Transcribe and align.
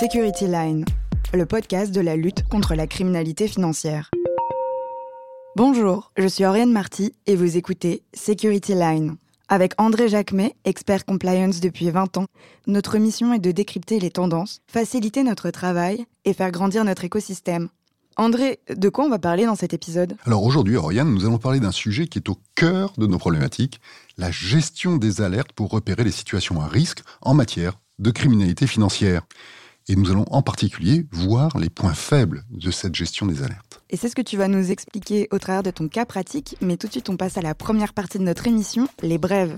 Security 0.00 0.46
Line, 0.46 0.84
le 1.32 1.46
podcast 1.46 1.90
de 1.90 2.00
la 2.00 2.16
lutte 2.16 2.46
contre 2.48 2.74
la 2.74 2.86
criminalité 2.86 3.48
financière. 3.48 4.10
Bonjour, 5.56 6.12
je 6.16 6.26
suis 6.28 6.44
Oriane 6.44 6.70
Marty 6.70 7.14
et 7.26 7.34
vous 7.34 7.56
écoutez 7.56 8.02
Security 8.14 8.74
Line. 8.74 9.16
Avec 9.48 9.72
André 9.78 10.08
Jacquemet, 10.08 10.54
expert 10.64 11.04
compliance 11.04 11.60
depuis 11.60 11.90
20 11.90 12.18
ans, 12.18 12.26
notre 12.66 12.98
mission 12.98 13.32
est 13.32 13.38
de 13.38 13.52
décrypter 13.52 13.98
les 14.00 14.10
tendances, 14.10 14.60
faciliter 14.66 15.22
notre 15.22 15.50
travail 15.50 16.04
et 16.24 16.32
faire 16.32 16.50
grandir 16.50 16.84
notre 16.84 17.04
écosystème. 17.04 17.68
André, 18.16 18.60
de 18.74 18.88
quoi 18.88 19.04
on 19.04 19.10
va 19.10 19.18
parler 19.18 19.46
dans 19.46 19.56
cet 19.56 19.74
épisode? 19.74 20.16
Alors 20.24 20.44
aujourd'hui, 20.44 20.76
Oriane, 20.76 21.12
nous 21.12 21.24
allons 21.24 21.38
parler 21.38 21.60
d'un 21.60 21.72
sujet 21.72 22.06
qui 22.06 22.18
est 22.18 22.28
au 22.28 22.38
cœur 22.54 22.92
de 22.98 23.06
nos 23.06 23.18
problématiques, 23.18 23.80
la 24.18 24.30
gestion 24.30 24.96
des 24.96 25.20
alertes 25.20 25.52
pour 25.52 25.70
repérer 25.70 26.04
les 26.04 26.10
situations 26.10 26.60
à 26.60 26.66
risque 26.66 27.02
en 27.20 27.34
matière 27.34 27.78
de 27.98 28.10
criminalité 28.10 28.66
financière. 28.66 29.22
Et 29.88 29.94
nous 29.94 30.10
allons 30.10 30.24
en 30.30 30.42
particulier 30.42 31.06
voir 31.12 31.56
les 31.58 31.70
points 31.70 31.94
faibles 31.94 32.42
de 32.50 32.70
cette 32.70 32.94
gestion 32.94 33.26
des 33.26 33.42
alertes. 33.42 33.80
Et 33.88 33.96
c'est 33.96 34.08
ce 34.08 34.16
que 34.16 34.22
tu 34.22 34.36
vas 34.36 34.48
nous 34.48 34.72
expliquer 34.72 35.28
au 35.30 35.38
travers 35.38 35.62
de 35.62 35.70
ton 35.70 35.86
cas 35.86 36.04
pratique, 36.04 36.56
mais 36.60 36.76
tout 36.76 36.88
de 36.88 36.92
suite 36.92 37.08
on 37.08 37.16
passe 37.16 37.38
à 37.38 37.42
la 37.42 37.54
première 37.54 37.92
partie 37.94 38.18
de 38.18 38.24
notre 38.24 38.48
émission, 38.48 38.88
les 39.02 39.18
brèves. 39.18 39.56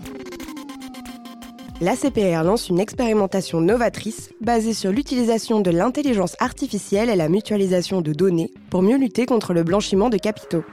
L'ACPR 1.80 2.42
lance 2.42 2.68
une 2.68 2.80
expérimentation 2.80 3.60
novatrice 3.60 4.30
basée 4.40 4.74
sur 4.74 4.90
l'utilisation 4.90 5.60
de 5.60 5.70
l'intelligence 5.70 6.34
artificielle 6.40 7.08
et 7.08 7.16
la 7.16 7.28
mutualisation 7.28 8.02
de 8.02 8.12
données 8.12 8.52
pour 8.68 8.82
mieux 8.82 8.98
lutter 8.98 9.26
contre 9.26 9.54
le 9.54 9.62
blanchiment 9.62 10.10
de 10.10 10.18
capitaux. 10.18 10.64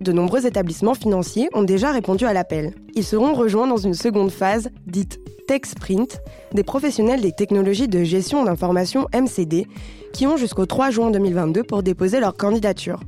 De 0.00 0.12
nombreux 0.12 0.44
établissements 0.44 0.94
financiers 0.94 1.48
ont 1.54 1.62
déjà 1.62 1.92
répondu 1.92 2.26
à 2.26 2.32
l'appel. 2.32 2.74
Ils 2.94 3.04
seront 3.04 3.32
rejoints 3.32 3.68
dans 3.68 3.76
une 3.76 3.94
seconde 3.94 4.30
phase, 4.30 4.68
dite 4.86 5.20
Tech 5.46 5.62
Sprint, 5.64 6.20
des 6.52 6.64
professionnels 6.64 7.20
des 7.20 7.32
technologies 7.32 7.88
de 7.88 8.02
gestion 8.02 8.44
d'information 8.44 9.06
MCD, 9.14 9.66
qui 10.12 10.26
ont 10.26 10.36
jusqu'au 10.36 10.66
3 10.66 10.90
juin 10.90 11.10
2022 11.10 11.62
pour 11.62 11.82
déposer 11.82 12.20
leur 12.20 12.36
candidature. 12.36 13.00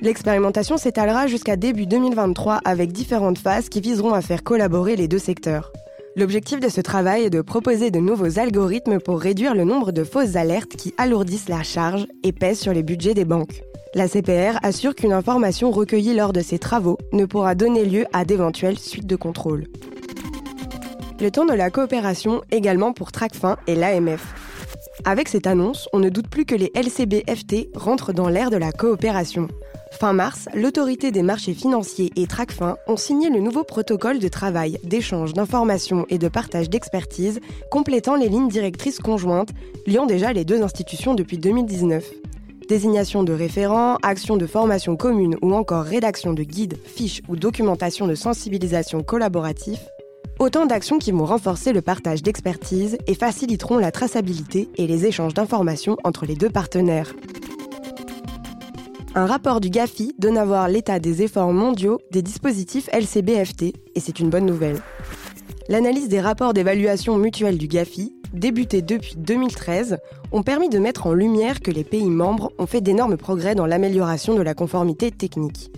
L'expérimentation 0.00 0.76
s'étalera 0.76 1.26
jusqu'à 1.26 1.56
début 1.56 1.86
2023 1.86 2.60
avec 2.64 2.92
différentes 2.92 3.38
phases 3.38 3.68
qui 3.68 3.80
viseront 3.80 4.12
à 4.12 4.22
faire 4.22 4.42
collaborer 4.42 4.96
les 4.96 5.08
deux 5.08 5.18
secteurs. 5.18 5.72
L'objectif 6.16 6.60
de 6.60 6.68
ce 6.68 6.80
travail 6.80 7.24
est 7.24 7.30
de 7.30 7.40
proposer 7.40 7.90
de 7.90 7.98
nouveaux 7.98 8.38
algorithmes 8.38 9.00
pour 9.00 9.20
réduire 9.20 9.54
le 9.54 9.64
nombre 9.64 9.90
de 9.90 10.04
fausses 10.04 10.36
alertes 10.36 10.76
qui 10.76 10.94
alourdissent 10.98 11.48
la 11.48 11.62
charge 11.62 12.06
et 12.22 12.32
pèsent 12.32 12.60
sur 12.60 12.72
les 12.72 12.82
budgets 12.82 13.14
des 13.14 13.24
banques. 13.24 13.62
La 13.94 14.08
CPR 14.08 14.58
assure 14.62 14.94
qu'une 14.94 15.12
information 15.12 15.70
recueillie 15.70 16.14
lors 16.14 16.32
de 16.32 16.40
ces 16.40 16.58
travaux 16.58 16.98
ne 17.12 17.24
pourra 17.24 17.54
donner 17.54 17.84
lieu 17.84 18.04
à 18.12 18.24
d'éventuelles 18.24 18.78
suites 18.78 19.06
de 19.06 19.16
contrôle. 19.16 19.66
Le 21.20 21.30
temps 21.30 21.46
de 21.46 21.52
la 21.52 21.70
coopération 21.70 22.42
également 22.50 22.92
pour 22.92 23.12
TRACFIN 23.12 23.56
et 23.68 23.76
l'AMF. 23.76 24.34
Avec 25.04 25.28
cette 25.28 25.46
annonce, 25.46 25.88
on 25.92 26.00
ne 26.00 26.08
doute 26.08 26.28
plus 26.28 26.44
que 26.44 26.56
les 26.56 26.72
LCBFT 26.74 27.68
rentrent 27.76 28.12
dans 28.12 28.28
l'ère 28.28 28.50
de 28.50 28.56
la 28.56 28.72
coopération. 28.72 29.46
Fin 29.92 30.12
mars, 30.12 30.48
l'autorité 30.54 31.12
des 31.12 31.22
marchés 31.22 31.54
financiers 31.54 32.10
et 32.16 32.26
TRACFIN 32.26 32.76
ont 32.88 32.96
signé 32.96 33.30
le 33.30 33.38
nouveau 33.38 33.62
protocole 33.62 34.18
de 34.18 34.26
travail, 34.26 34.80
d'échange 34.82 35.34
d'informations 35.34 36.04
et 36.08 36.18
de 36.18 36.26
partage 36.26 36.68
d'expertise, 36.68 37.38
complétant 37.70 38.16
les 38.16 38.28
lignes 38.28 38.48
directrices 38.48 38.98
conjointes 38.98 39.50
liant 39.86 40.06
déjà 40.06 40.32
les 40.32 40.44
deux 40.44 40.62
institutions 40.62 41.14
depuis 41.14 41.38
2019. 41.38 42.04
Désignation 42.68 43.22
de 43.22 43.32
référents, 43.32 43.98
actions 44.02 44.36
de 44.36 44.46
formation 44.46 44.96
commune 44.96 45.36
ou 45.42 45.54
encore 45.54 45.84
rédaction 45.84 46.32
de 46.32 46.42
guides, 46.42 46.78
fiches 46.84 47.22
ou 47.28 47.36
documentation 47.36 48.08
de 48.08 48.16
sensibilisation 48.16 49.02
collaboratif, 49.02 49.78
autant 50.38 50.66
d'actions 50.66 50.98
qui 50.98 51.12
vont 51.12 51.24
renforcer 51.24 51.72
le 51.72 51.82
partage 51.82 52.22
d'expertise 52.22 52.98
et 53.06 53.14
faciliteront 53.14 53.78
la 53.78 53.90
traçabilité 53.90 54.68
et 54.76 54.86
les 54.86 55.06
échanges 55.06 55.34
d'informations 55.34 55.96
entre 56.04 56.26
les 56.26 56.34
deux 56.34 56.50
partenaires. 56.50 57.14
Un 59.14 59.26
rapport 59.26 59.60
du 59.60 59.70
GAFI 59.70 60.14
donne 60.18 60.38
à 60.38 60.44
voir 60.44 60.68
l'état 60.68 60.98
des 60.98 61.22
efforts 61.22 61.52
mondiaux 61.52 62.00
des 62.10 62.22
dispositifs 62.22 62.88
LCBFT, 62.92 63.72
et 63.94 64.00
c'est 64.00 64.18
une 64.18 64.30
bonne 64.30 64.46
nouvelle. 64.46 64.80
L'analyse 65.68 66.08
des 66.08 66.20
rapports 66.20 66.52
d'évaluation 66.52 67.16
mutuelle 67.16 67.58
du 67.58 67.68
GAFI 67.68 68.12
débutés 68.34 68.82
depuis 68.82 69.14
2013, 69.16 69.98
ont 70.32 70.42
permis 70.42 70.68
de 70.68 70.78
mettre 70.78 71.06
en 71.06 71.12
lumière 71.12 71.60
que 71.60 71.70
les 71.70 71.84
pays 71.84 72.10
membres 72.10 72.52
ont 72.58 72.66
fait 72.66 72.80
d'énormes 72.80 73.16
progrès 73.16 73.54
dans 73.54 73.66
l'amélioration 73.66 74.34
de 74.34 74.42
la 74.42 74.54
conformité 74.54 75.10
technique. 75.10 75.70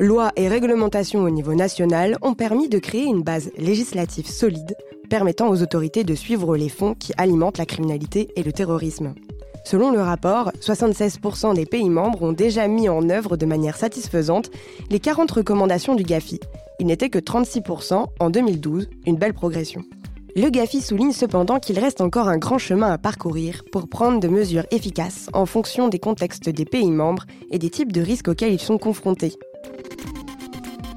Lois 0.00 0.32
et 0.34 0.48
réglementations 0.48 1.22
au 1.22 1.30
niveau 1.30 1.54
national 1.54 2.18
ont 2.20 2.34
permis 2.34 2.68
de 2.68 2.80
créer 2.80 3.04
une 3.04 3.22
base 3.22 3.52
législative 3.56 4.26
solide 4.26 4.74
permettant 5.08 5.48
aux 5.48 5.62
autorités 5.62 6.02
de 6.02 6.16
suivre 6.16 6.56
les 6.56 6.68
fonds 6.68 6.94
qui 6.94 7.12
alimentent 7.16 7.58
la 7.58 7.66
criminalité 7.66 8.28
et 8.34 8.42
le 8.42 8.52
terrorisme. 8.52 9.14
Selon 9.64 9.92
le 9.92 10.00
rapport, 10.00 10.50
76% 10.60 11.54
des 11.54 11.64
pays 11.64 11.88
membres 11.88 12.22
ont 12.22 12.32
déjà 12.32 12.66
mis 12.66 12.88
en 12.88 13.08
œuvre 13.08 13.36
de 13.36 13.46
manière 13.46 13.76
satisfaisante 13.76 14.50
les 14.90 14.98
40 14.98 15.30
recommandations 15.30 15.94
du 15.94 16.02
GAFI. 16.02 16.40
Il 16.80 16.86
n'était 16.86 17.08
que 17.08 17.20
36% 17.20 18.06
en 18.18 18.30
2012, 18.30 18.90
une 19.06 19.16
belle 19.16 19.32
progression. 19.32 19.82
Le 20.34 20.50
GAFI 20.50 20.80
souligne 20.80 21.12
cependant 21.12 21.60
qu'il 21.60 21.78
reste 21.78 22.00
encore 22.00 22.26
un 22.26 22.38
grand 22.38 22.58
chemin 22.58 22.90
à 22.90 22.98
parcourir 22.98 23.62
pour 23.70 23.88
prendre 23.88 24.18
de 24.18 24.26
mesures 24.26 24.66
efficaces 24.72 25.28
en 25.32 25.46
fonction 25.46 25.86
des 25.86 26.00
contextes 26.00 26.48
des 26.48 26.64
pays 26.64 26.90
membres 26.90 27.26
et 27.52 27.58
des 27.60 27.70
types 27.70 27.92
de 27.92 28.00
risques 28.00 28.26
auxquels 28.26 28.52
ils 28.52 28.58
sont 28.58 28.78
confrontés. 28.78 29.34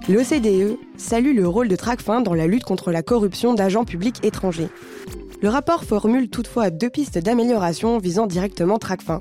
L'OCDE 0.09 0.77
salue 0.95 1.35
le 1.35 1.45
rôle 1.45 1.67
de 1.67 1.75
TRACFIN 1.75 2.21
dans 2.21 2.33
la 2.33 2.47
lutte 2.47 2.63
contre 2.63 2.91
la 2.91 3.01
corruption 3.01 3.53
d'agents 3.53 3.83
publics 3.83 4.23
étrangers. 4.23 4.69
Le 5.41 5.49
rapport 5.49 5.83
formule 5.83 6.29
toutefois 6.29 6.69
deux 6.69 6.89
pistes 6.89 7.17
d'amélioration 7.17 7.97
visant 7.97 8.25
directement 8.25 8.79
TRACFIN. 8.79 9.19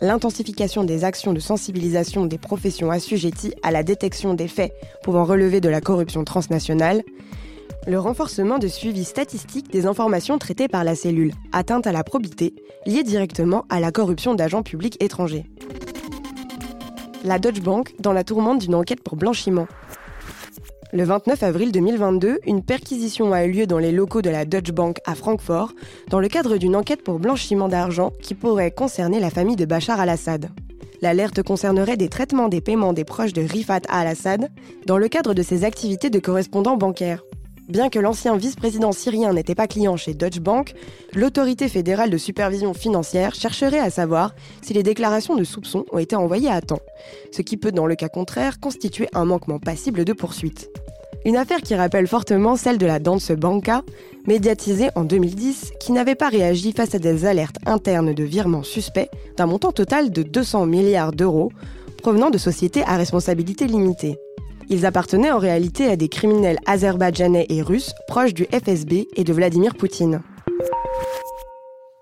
L'intensification 0.00 0.84
des 0.84 1.04
actions 1.04 1.34
de 1.34 1.38
sensibilisation 1.38 2.24
des 2.24 2.38
professions 2.38 2.90
assujetties 2.90 3.52
à 3.62 3.70
la 3.70 3.82
détection 3.82 4.32
des 4.32 4.48
faits 4.48 4.72
pouvant 5.02 5.24
relever 5.24 5.60
de 5.60 5.68
la 5.68 5.82
corruption 5.82 6.24
transnationale 6.24 7.02
le 7.86 7.98
renforcement 7.98 8.58
de 8.58 8.68
suivi 8.68 9.04
statistique 9.04 9.70
des 9.70 9.86
informations 9.86 10.38
traitées 10.38 10.68
par 10.68 10.84
la 10.84 10.94
cellule, 10.94 11.32
atteinte 11.52 11.86
à 11.86 11.92
la 11.92 12.04
probité, 12.04 12.54
liée 12.86 13.02
directement 13.02 13.64
à 13.68 13.80
la 13.80 13.90
corruption 13.90 14.34
d'agents 14.34 14.62
publics 14.62 15.02
étrangers. 15.02 15.44
La 17.24 17.38
Deutsche 17.38 17.60
Bank 17.60 17.94
dans 18.00 18.12
la 18.12 18.24
tourmente 18.24 18.60
d'une 18.60 18.74
enquête 18.74 19.02
pour 19.02 19.16
blanchiment. 19.16 19.66
Le 20.94 21.04
29 21.04 21.42
avril 21.42 21.72
2022, 21.72 22.40
une 22.44 22.62
perquisition 22.62 23.32
a 23.32 23.46
eu 23.46 23.50
lieu 23.50 23.66
dans 23.66 23.78
les 23.78 23.92
locaux 23.92 24.20
de 24.20 24.28
la 24.28 24.44
Deutsche 24.44 24.72
Bank 24.72 24.98
à 25.06 25.14
Francfort, 25.14 25.72
dans 26.10 26.20
le 26.20 26.28
cadre 26.28 26.58
d'une 26.58 26.76
enquête 26.76 27.02
pour 27.02 27.18
blanchiment 27.18 27.70
d'argent 27.70 28.12
qui 28.20 28.34
pourrait 28.34 28.72
concerner 28.72 29.18
la 29.18 29.30
famille 29.30 29.56
de 29.56 29.64
Bachar 29.64 29.98
al-Assad. 29.98 30.50
L'alerte 31.00 31.42
concernerait 31.42 31.96
des 31.96 32.10
traitements 32.10 32.48
des 32.48 32.60
paiements 32.60 32.92
des 32.92 33.04
proches 33.04 33.32
de 33.32 33.40
Rifat 33.40 33.80
al-Assad 33.88 34.50
dans 34.84 34.98
le 34.98 35.08
cadre 35.08 35.32
de 35.32 35.42
ses 35.42 35.64
activités 35.64 36.10
de 36.10 36.18
correspondant 36.18 36.76
bancaire. 36.76 37.22
Bien 37.68 37.88
que 37.88 37.98
l'ancien 37.98 38.36
vice-président 38.36 38.92
syrien 38.92 39.32
n'était 39.32 39.54
pas 39.54 39.68
client 39.68 39.96
chez 39.96 40.14
Deutsche 40.14 40.40
Bank, 40.40 40.74
l'autorité 41.14 41.68
fédérale 41.68 42.10
de 42.10 42.18
supervision 42.18 42.74
financière 42.74 43.34
chercherait 43.34 43.78
à 43.78 43.88
savoir 43.88 44.34
si 44.62 44.74
les 44.74 44.82
déclarations 44.82 45.36
de 45.36 45.44
soupçons 45.44 45.84
ont 45.92 45.98
été 45.98 46.16
envoyées 46.16 46.50
à 46.50 46.60
temps, 46.60 46.80
ce 47.30 47.40
qui 47.40 47.56
peut 47.56 47.72
dans 47.72 47.86
le 47.86 47.94
cas 47.94 48.08
contraire 48.08 48.58
constituer 48.58 49.08
un 49.14 49.24
manquement 49.24 49.60
passible 49.60 50.04
de 50.04 50.12
poursuite. 50.12 50.70
Une 51.24 51.36
affaire 51.36 51.62
qui 51.62 51.76
rappelle 51.76 52.08
fortement 52.08 52.56
celle 52.56 52.78
de 52.78 52.86
la 52.86 52.98
Danse 52.98 53.30
Banca, 53.30 53.82
médiatisée 54.26 54.88
en 54.96 55.04
2010, 55.04 55.72
qui 55.78 55.92
n'avait 55.92 56.16
pas 56.16 56.28
réagi 56.28 56.72
face 56.72 56.96
à 56.96 56.98
des 56.98 57.26
alertes 57.26 57.58
internes 57.64 58.12
de 58.12 58.24
virements 58.24 58.64
suspects 58.64 59.08
d'un 59.36 59.46
montant 59.46 59.70
total 59.70 60.10
de 60.10 60.24
200 60.24 60.66
milliards 60.66 61.12
d'euros 61.12 61.52
provenant 62.02 62.30
de 62.30 62.38
sociétés 62.38 62.82
à 62.82 62.96
responsabilité 62.96 63.68
limitée. 63.68 64.18
Ils 64.68 64.86
appartenaient 64.86 65.30
en 65.30 65.38
réalité 65.38 65.86
à 65.86 65.96
des 65.96 66.08
criminels 66.08 66.58
azerbaïdjanais 66.66 67.46
et 67.48 67.62
russes 67.62 67.92
proches 68.08 68.34
du 68.34 68.46
FSB 68.46 69.06
et 69.16 69.24
de 69.24 69.32
Vladimir 69.32 69.74
Poutine. 69.74 70.22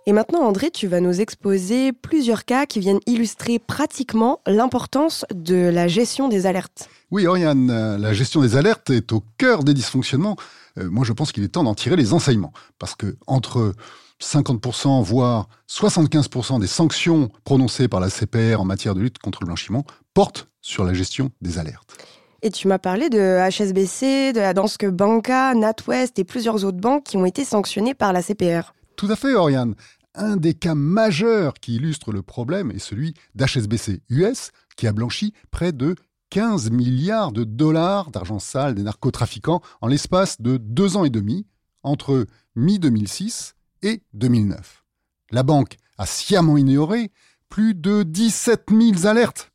Et 0.07 0.13
maintenant, 0.13 0.41
André, 0.41 0.71
tu 0.71 0.87
vas 0.87 1.01
nous 1.01 1.21
exposer 1.21 1.93
plusieurs 1.93 2.45
cas 2.45 2.67
qui 2.67 2.81
viennent 2.81 3.01
illustrer 3.07 3.59
pratiquement 3.59 4.41
l'importance 4.47 5.25
de 5.35 5.69
la 5.73 5.89
gestion 5.89 6.29
des 6.29 6.47
alertes. 6.47 6.89
Oui, 7.11 7.27
Oriane, 7.27 7.97
la 7.97 8.13
gestion 8.13 8.41
des 8.41 8.57
alertes 8.57 8.91
est 8.91 9.13
au 9.13 9.23
cœur 9.37 9.63
des 9.63 9.75
dysfonctionnements. 9.75 10.37
Euh, 10.79 10.89
moi, 10.91 11.05
je 11.05 11.13
pense 11.13 11.33
qu'il 11.33 11.45
est 11.45 11.49
temps 11.49 11.65
d'en 11.65 11.75
tirer 11.75 11.97
les 11.97 12.13
enseignements. 12.13 12.53
Parce 12.79 12.95
que 12.95 13.17
entre 13.27 13.75
50%, 14.23 15.03
voire 15.03 15.49
75% 15.69 16.61
des 16.61 16.67
sanctions 16.67 17.31
prononcées 17.45 17.89
par 17.89 18.01
la 18.01 18.11
CPR 18.11 18.61
en 18.61 18.65
matière 18.65 18.95
de 18.95 19.01
lutte 19.01 19.19
contre 19.19 19.41
le 19.43 19.47
blanchiment 19.47 19.85
portent 20.15 20.49
sur 20.61 20.85
la 20.85 20.95
gestion 20.95 21.31
des 21.41 21.59
alertes. 21.59 21.97
Et 22.43 22.51
tu 22.51 22.69
m'as 22.69 22.79
parlé 22.79 23.11
de 23.11 23.39
HSBC, 23.51 24.33
de 24.33 24.41
la 24.41 24.55
Danske 24.55 24.87
Banka, 24.87 25.55
NatWest 25.55 26.19
et 26.19 26.25
plusieurs 26.25 26.65
autres 26.65 26.79
banques 26.79 27.05
qui 27.05 27.17
ont 27.19 27.27
été 27.27 27.45
sanctionnées 27.45 27.95
par 27.95 28.13
la 28.13 28.23
CPR. 28.23 28.73
Tout 28.97 29.09
à 29.11 29.17
fait, 29.17 29.35
Oriane. 29.35 29.75
Un 30.15 30.37
des 30.37 30.55
cas 30.55 30.75
majeurs 30.75 31.55
qui 31.55 31.77
illustre 31.77 32.13
le 32.13 32.23
problème 32.23 32.71
est 32.71 32.79
celui 32.79 33.15
d'HSBC 33.35 34.03
US, 34.09 34.51
qui 34.77 34.87
a 34.87 34.93
blanchi 34.93 35.35
près 35.51 35.73
de 35.73 35.95
15 36.31 36.71
milliards 36.71 37.33
de 37.33 37.45
dollars 37.45 38.11
d'argent 38.11 38.39
sale 38.39 38.75
des 38.75 38.83
narcotrafiquants 38.83 39.61
en 39.81 39.89
l'espace 39.89 40.41
de 40.41 40.57
deux 40.57 40.97
ans 40.97 41.05
et 41.05 41.11
demi, 41.11 41.47
entre 41.83 42.27
mi-2006 42.57 43.53
et 43.83 44.03
2009. 44.15 44.85
la 45.31 45.43
banque 45.43 45.77
a 45.97 46.07
sciemment 46.07 46.57
ignoré 46.57 47.11
plus 47.49 47.75
de 47.75 48.03
17 48.03 48.67
000 48.71 49.07
alertes, 49.07 49.50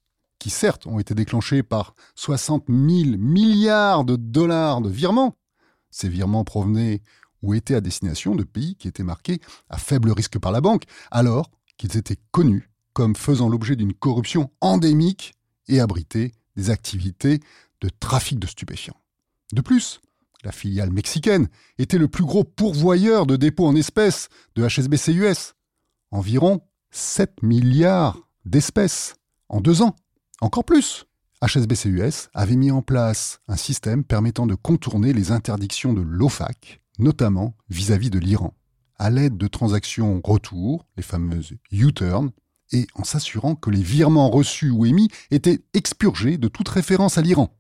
certes 0.50 0.88
ont 0.88 1.00
été 1.00 1.14
déclenchées 1.14 1.64
par 1.64 1.96
60 2.16 2.66
000 2.68 3.18
milliards 3.18 4.04
de 4.06 4.16
dollars 4.16 4.82
de 4.82 4.90
virements. 4.90 5.38
Ces 5.92 6.10
virements 6.10 6.44
provenaient 6.44 7.02
ou 7.42 7.54
étaient 7.54 7.76
à 7.76 7.82
destination 7.82 8.36
de 8.36 8.44
pays 8.44 8.76
qui 8.76 8.88
étaient 8.88 9.04
marqués 9.04 9.40
à 9.70 9.78
faible 9.78 10.12
risque 10.12 10.40
par 10.40 10.52
la 10.52 10.62
banque, 10.62 10.84
alors 11.12 11.52
qu'ils 11.78 11.98
étaient 11.98 12.20
connus 12.32 12.70
comme 12.94 13.16
faisant 13.16 13.50
l'objet 13.50 13.76
d'une 13.76 13.94
corruption 13.94 14.50
endémique 14.62 15.34
et 15.68 15.80
abritaient 15.80 16.32
des 16.56 16.70
activités 16.70 17.42
de 17.82 17.90
trafic 17.90 18.40
de 18.40 18.48
stupéfiants. 18.48 19.00
De 19.52 19.62
plus, 19.62 20.00
la 20.44 20.52
filiale 20.52 20.92
mexicaine 20.92 21.50
était 21.78 21.98
le 21.98 22.08
plus 22.08 22.24
gros 22.24 22.44
pourvoyeur 22.44 23.26
de 23.26 23.36
dépôts 23.36 23.68
en 23.68 23.76
espèces 23.76 24.30
de 24.56 24.66
HSBC 24.66 25.14
US, 25.14 25.54
environ 26.12 26.62
7 26.92 27.44
milliards 27.44 28.30
d'espèces 28.46 29.16
en 29.50 29.60
deux 29.60 29.82
ans, 29.82 29.96
encore 30.42 30.66
plus. 30.66 31.06
HSBC 31.42 31.90
US 31.90 32.30
avait 32.34 32.56
mis 32.56 32.72
en 32.72 32.82
place 32.82 33.40
un 33.48 33.58
système 33.58 34.04
permettant 34.04 34.48
de 34.48 34.56
contourner 34.56 35.14
les 35.14 35.32
interdictions 35.32 35.94
de 35.94 36.02
l'OFAC, 36.02 36.82
notamment 36.98 37.56
vis-à-vis 37.70 38.10
de 38.10 38.20
l'Iran, 38.20 38.54
à 38.98 39.10
l'aide 39.10 39.38
de 39.38 39.48
transactions 39.48 40.22
retour, 40.24 40.86
les 40.98 41.04
fameuses 41.04 41.54
U-turn, 41.72 42.32
et 42.72 42.88
en 42.96 43.04
s'assurant 43.04 43.56
que 43.56 43.70
les 43.70 43.82
virements 43.82 44.30
reçus 44.30 44.72
ou 44.72 44.86
émis 44.86 45.10
étaient 45.30 45.62
expurgés 45.74 46.38
de 46.38 46.48
toute 46.48 46.70
référence 46.70 47.18
à 47.18 47.22
l'Iran. 47.22 47.56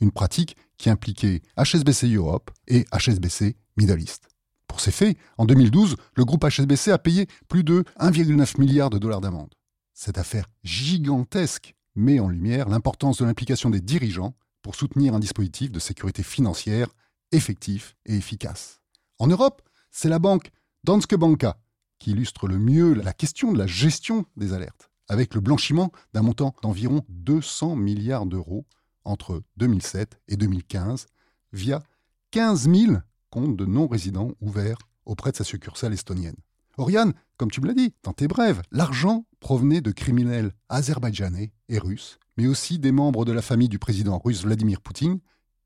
Une 0.00 0.12
pratique 0.12 0.56
qui 0.76 0.90
impliquait 0.90 1.42
HSBC 1.56 2.14
Europe 2.14 2.50
et 2.68 2.84
HSBC 2.92 3.56
Middle 3.76 4.00
East. 4.00 4.28
Pour 4.68 4.80
ces 4.80 4.90
faits, 4.90 5.16
en 5.38 5.44
2012, 5.44 5.96
le 6.14 6.24
groupe 6.24 6.44
HSBC 6.44 6.90
a 6.90 6.98
payé 6.98 7.26
plus 7.48 7.64
de 7.64 7.84
1,9 8.00 8.60
milliard 8.60 8.90
de 8.90 8.98
dollars 8.98 9.20
d'amende. 9.20 9.54
Cette 9.92 10.18
affaire 10.18 10.50
gigantesque 10.62 11.74
met 11.94 12.20
en 12.20 12.28
lumière 12.28 12.68
l'importance 12.68 13.18
de 13.18 13.24
l'implication 13.24 13.70
des 13.70 13.80
dirigeants 13.80 14.34
pour 14.62 14.74
soutenir 14.74 15.14
un 15.14 15.20
dispositif 15.20 15.70
de 15.70 15.78
sécurité 15.78 16.22
financière 16.22 16.88
effectif 17.32 17.96
et 18.06 18.16
efficace. 18.16 18.80
En 19.18 19.26
Europe, 19.26 19.62
c'est 19.90 20.08
la 20.08 20.18
banque 20.18 20.50
Danske 20.84 21.14
Banka 21.14 21.56
qui 21.98 22.10
illustre 22.10 22.48
le 22.48 22.58
mieux 22.58 22.92
la 22.94 23.12
question 23.12 23.52
de 23.52 23.58
la 23.58 23.66
gestion 23.66 24.26
des 24.36 24.52
alertes, 24.52 24.90
avec 25.08 25.34
le 25.34 25.40
blanchiment 25.40 25.92
d'un 26.12 26.22
montant 26.22 26.54
d'environ 26.62 27.04
200 27.08 27.76
milliards 27.76 28.26
d'euros 28.26 28.66
entre 29.04 29.42
2007 29.56 30.20
et 30.28 30.36
2015 30.36 31.06
via 31.52 31.82
15 32.30 32.68
000 32.68 32.92
comptes 33.30 33.56
de 33.56 33.64
non-résidents 33.64 34.32
ouverts 34.40 34.78
auprès 35.04 35.32
de 35.32 35.36
sa 35.36 35.44
succursale 35.44 35.92
estonienne. 35.92 36.36
Oriane, 36.76 37.12
comme 37.36 37.50
tu 37.50 37.60
me 37.60 37.66
l'as 37.66 37.74
dit 37.74 37.94
dans 38.02 38.12
tes 38.12 38.28
brèves, 38.28 38.62
l'argent 38.70 39.26
provenait 39.40 39.80
de 39.80 39.92
criminels 39.92 40.52
azerbaïdjanais 40.68 41.52
et 41.68 41.78
russes, 41.78 42.18
mais 42.36 42.46
aussi 42.46 42.78
des 42.78 42.92
membres 42.92 43.24
de 43.24 43.32
la 43.32 43.42
famille 43.42 43.68
du 43.68 43.78
président 43.78 44.18
russe 44.18 44.42
Vladimir 44.42 44.80
Poutine 44.80 45.20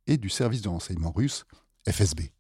et 0.07 0.17
du 0.17 0.29
service 0.29 0.63
de 0.63 0.69
renseignement 0.69 1.13
russe 1.13 1.45
FSB. 1.89 2.33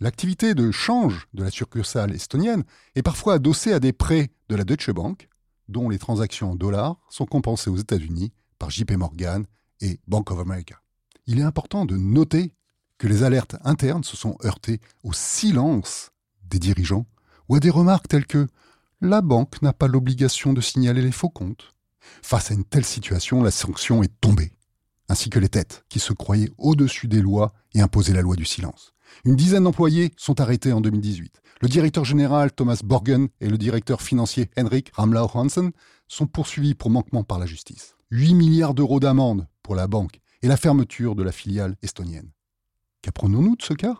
L'activité 0.00 0.54
de 0.54 0.70
change 0.70 1.26
de 1.32 1.42
la 1.42 1.50
succursale 1.50 2.14
estonienne 2.14 2.64
est 2.94 3.02
parfois 3.02 3.34
adossée 3.34 3.72
à 3.72 3.80
des 3.80 3.92
prêts 3.92 4.30
de 4.48 4.56
la 4.56 4.64
Deutsche 4.64 4.90
Bank, 4.90 5.28
dont 5.68 5.88
les 5.88 5.98
transactions 5.98 6.52
en 6.52 6.54
dollars 6.54 6.98
sont 7.08 7.26
compensées 7.26 7.70
aux 7.70 7.76
États-Unis 7.76 8.32
par 8.58 8.70
JP 8.70 8.92
Morgan 8.92 9.46
et 9.80 10.00
Bank 10.06 10.30
of 10.30 10.38
America. 10.38 10.80
Il 11.26 11.38
est 11.38 11.42
important 11.42 11.86
de 11.86 11.96
noter 11.96 12.52
que 12.98 13.08
les 13.08 13.22
alertes 13.22 13.56
internes 13.64 14.04
se 14.04 14.16
sont 14.16 14.36
heurtées 14.44 14.80
au 15.02 15.12
silence 15.12 16.10
des 16.44 16.58
dirigeants 16.58 17.06
ou 17.48 17.56
à 17.56 17.60
des 17.60 17.70
remarques 17.70 18.08
telles 18.08 18.26
que 18.26 18.46
la 19.00 19.20
banque 19.20 19.60
n'a 19.62 19.72
pas 19.72 19.88
l'obligation 19.88 20.52
de 20.52 20.60
signaler 20.60 21.02
les 21.02 21.12
faux 21.12 21.28
comptes. 21.28 21.74
Face 22.22 22.50
à 22.50 22.54
une 22.54 22.64
telle 22.64 22.84
situation, 22.84 23.42
la 23.42 23.50
sanction 23.50 24.02
est 24.02 24.20
tombée, 24.20 24.52
ainsi 25.08 25.30
que 25.30 25.38
les 25.38 25.48
têtes 25.48 25.84
qui 25.88 25.98
se 25.98 26.12
croyaient 26.12 26.52
au-dessus 26.58 27.08
des 27.08 27.20
lois 27.20 27.52
et 27.74 27.80
imposaient 27.80 28.14
la 28.14 28.22
loi 28.22 28.36
du 28.36 28.44
silence. 28.44 28.94
Une 29.24 29.36
dizaine 29.36 29.64
d'employés 29.64 30.12
sont 30.16 30.40
arrêtés 30.40 30.72
en 30.72 30.80
2018. 30.80 31.40
Le 31.62 31.68
directeur 31.68 32.04
général 32.04 32.52
Thomas 32.52 32.80
Borgen 32.84 33.28
et 33.40 33.48
le 33.48 33.58
directeur 33.58 34.02
financier 34.02 34.50
Henrik 34.58 34.90
Ramlau 34.94 35.28
Hansen 35.32 35.72
sont 36.08 36.26
poursuivis 36.26 36.74
pour 36.74 36.90
manquement 36.90 37.24
par 37.24 37.38
la 37.38 37.46
justice. 37.46 37.96
8 38.10 38.34
milliards 38.34 38.74
d'euros 38.74 39.00
d'amende 39.00 39.46
pour 39.62 39.74
la 39.74 39.86
banque 39.86 40.20
et 40.42 40.48
la 40.48 40.56
fermeture 40.56 41.14
de 41.14 41.22
la 41.22 41.32
filiale 41.32 41.76
estonienne. 41.82 42.30
Qu'apprenons-nous 43.02 43.56
de 43.56 43.62
ce 43.62 43.74
cas? 43.74 43.96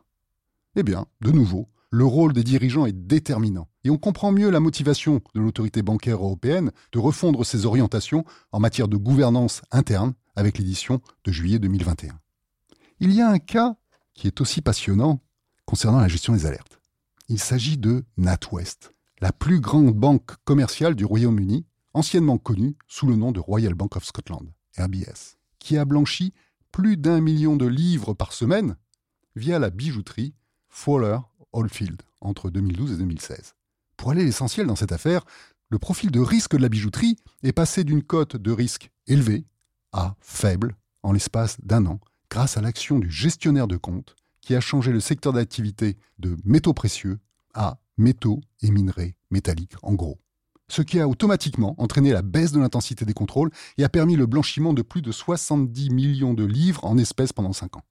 Eh 0.76 0.82
bien, 0.82 1.06
de 1.22 1.30
nouveau, 1.30 1.68
le 1.90 2.04
rôle 2.04 2.32
des 2.32 2.42
dirigeants 2.42 2.86
est 2.86 2.92
déterminant 2.92 3.68
et 3.84 3.90
on 3.90 3.98
comprend 3.98 4.32
mieux 4.32 4.50
la 4.50 4.60
motivation 4.60 5.20
de 5.34 5.40
l'autorité 5.40 5.82
bancaire 5.82 6.16
européenne 6.16 6.72
de 6.92 6.98
refondre 6.98 7.46
ses 7.46 7.66
orientations 7.66 8.24
en 8.52 8.60
matière 8.60 8.88
de 8.88 8.96
gouvernance 8.96 9.62
interne 9.70 10.14
avec 10.34 10.58
l'édition 10.58 11.00
de 11.24 11.32
juillet 11.32 11.58
2021. 11.58 12.18
Il 13.00 13.12
y 13.12 13.20
a 13.20 13.28
un 13.28 13.38
cas 13.38 13.76
qui 14.14 14.26
est 14.26 14.40
aussi 14.40 14.62
passionnant 14.62 15.20
concernant 15.64 16.00
la 16.00 16.08
gestion 16.08 16.32
des 16.32 16.46
alertes. 16.46 16.80
Il 17.28 17.38
s'agit 17.38 17.78
de 17.78 18.04
NatWest, 18.16 18.92
la 19.20 19.32
plus 19.32 19.60
grande 19.60 19.92
banque 19.92 20.32
commerciale 20.44 20.94
du 20.94 21.04
Royaume-Uni, 21.04 21.66
anciennement 21.94 22.38
connue 22.38 22.76
sous 22.86 23.06
le 23.06 23.16
nom 23.16 23.32
de 23.32 23.40
Royal 23.40 23.74
Bank 23.74 23.96
of 23.96 24.04
Scotland, 24.04 24.52
RBS, 24.78 25.38
qui 25.58 25.78
a 25.78 25.84
blanchi 25.84 26.32
plus 26.72 26.96
d'un 26.96 27.20
million 27.20 27.56
de 27.56 27.66
livres 27.66 28.14
par 28.14 28.32
semaine 28.32 28.76
via 29.34 29.58
la 29.58 29.70
bijouterie 29.70 30.34
Fowler 30.68 31.18
Oldfield 31.56 32.02
entre 32.20 32.50
2012 32.50 32.92
et 32.92 32.96
2016. 32.96 33.54
Pour 33.96 34.10
aller 34.10 34.24
l'essentiel 34.24 34.66
dans 34.66 34.76
cette 34.76 34.92
affaire, 34.92 35.24
le 35.68 35.78
profil 35.78 36.10
de 36.10 36.20
risque 36.20 36.52
de 36.52 36.62
la 36.62 36.68
bijouterie 36.68 37.16
est 37.42 37.52
passé 37.52 37.82
d'une 37.82 38.02
cote 38.02 38.36
de 38.36 38.52
risque 38.52 38.90
élevée 39.06 39.44
à 39.92 40.14
faible 40.20 40.76
en 41.02 41.12
l'espace 41.12 41.56
d'un 41.62 41.86
an 41.86 42.00
grâce 42.30 42.56
à 42.56 42.60
l'action 42.60 42.98
du 42.98 43.10
gestionnaire 43.10 43.66
de 43.66 43.76
compte 43.76 44.14
qui 44.40 44.54
a 44.54 44.60
changé 44.60 44.92
le 44.92 45.00
secteur 45.00 45.32
d'activité 45.32 45.96
de 46.18 46.36
métaux 46.44 46.74
précieux 46.74 47.18
à 47.54 47.78
métaux 47.96 48.40
et 48.62 48.70
minerais 48.70 49.16
métalliques 49.30 49.74
en 49.82 49.94
gros. 49.94 50.20
Ce 50.68 50.82
qui 50.82 51.00
a 51.00 51.08
automatiquement 51.08 51.74
entraîné 51.78 52.12
la 52.12 52.22
baisse 52.22 52.52
de 52.52 52.60
l'intensité 52.60 53.04
des 53.04 53.14
contrôles 53.14 53.50
et 53.78 53.84
a 53.84 53.88
permis 53.88 54.16
le 54.16 54.26
blanchiment 54.26 54.72
de 54.72 54.82
plus 54.82 55.02
de 55.02 55.12
70 55.12 55.90
millions 55.90 56.34
de 56.34 56.44
livres 56.44 56.84
en 56.84 56.98
espèces 56.98 57.32
pendant 57.32 57.52
5 57.52 57.76
ans. 57.76 57.84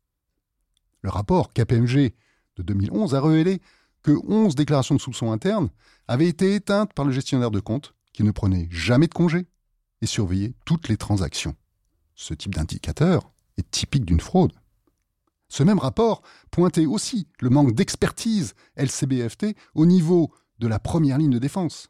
Le 1.01 1.09
rapport 1.09 1.53
KPMG 1.53 2.13
de 2.55 2.63
2011 2.63 3.15
a 3.15 3.21
révélé 3.21 3.61
que 4.01 4.11
11 4.11 4.55
déclarations 4.55 4.95
de 4.95 5.01
soupçons 5.01 5.31
internes 5.31 5.69
avaient 6.07 6.27
été 6.27 6.55
éteintes 6.55 6.93
par 6.93 7.05
le 7.05 7.11
gestionnaire 7.11 7.51
de 7.51 7.59
compte 7.59 7.95
qui 8.13 8.23
ne 8.23 8.31
prenait 8.31 8.67
jamais 8.69 9.07
de 9.07 9.13
congé 9.13 9.47
et 10.01 10.05
surveillait 10.05 10.53
toutes 10.65 10.87
les 10.87 10.97
transactions. 10.97 11.55
Ce 12.13 12.33
type 12.33 12.55
d'indicateur 12.55 13.31
est 13.57 13.69
typique 13.71 14.05
d'une 14.05 14.19
fraude. 14.19 14.53
Ce 15.47 15.63
même 15.63 15.79
rapport 15.79 16.21
pointait 16.51 16.85
aussi 16.85 17.27
le 17.39 17.49
manque 17.49 17.73
d'expertise 17.73 18.53
LCBFT 18.75 19.55
au 19.73 19.85
niveau 19.85 20.31
de 20.59 20.67
la 20.67 20.79
première 20.79 21.17
ligne 21.17 21.31
de 21.31 21.39
défense. 21.39 21.89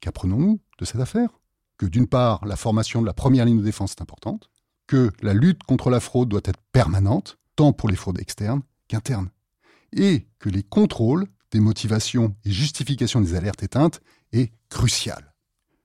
Qu'apprenons-nous 0.00 0.60
de 0.78 0.84
cette 0.84 1.00
affaire? 1.00 1.30
Que 1.76 1.86
d'une 1.86 2.06
part, 2.06 2.44
la 2.44 2.56
formation 2.56 3.00
de 3.00 3.06
la 3.06 3.14
première 3.14 3.44
ligne 3.44 3.58
de 3.58 3.64
défense 3.64 3.92
est 3.92 4.02
importante, 4.02 4.50
que 4.86 5.10
la 5.22 5.34
lutte 5.34 5.62
contre 5.64 5.90
la 5.90 6.00
fraude 6.00 6.28
doit 6.28 6.40
être 6.44 6.60
permanente, 6.72 7.38
tant 7.56 7.72
pour 7.72 7.88
les 7.88 7.96
fraudes 7.96 8.20
externes 8.20 8.62
qu'internes, 8.88 9.30
et 9.92 10.26
que 10.38 10.48
les 10.48 10.62
contrôles 10.62 11.26
des 11.50 11.60
motivations 11.60 12.34
et 12.44 12.50
justifications 12.50 13.20
des 13.20 13.34
alertes 13.34 13.62
éteintes 13.62 14.00
est 14.32 14.52
crucial. 14.68 15.34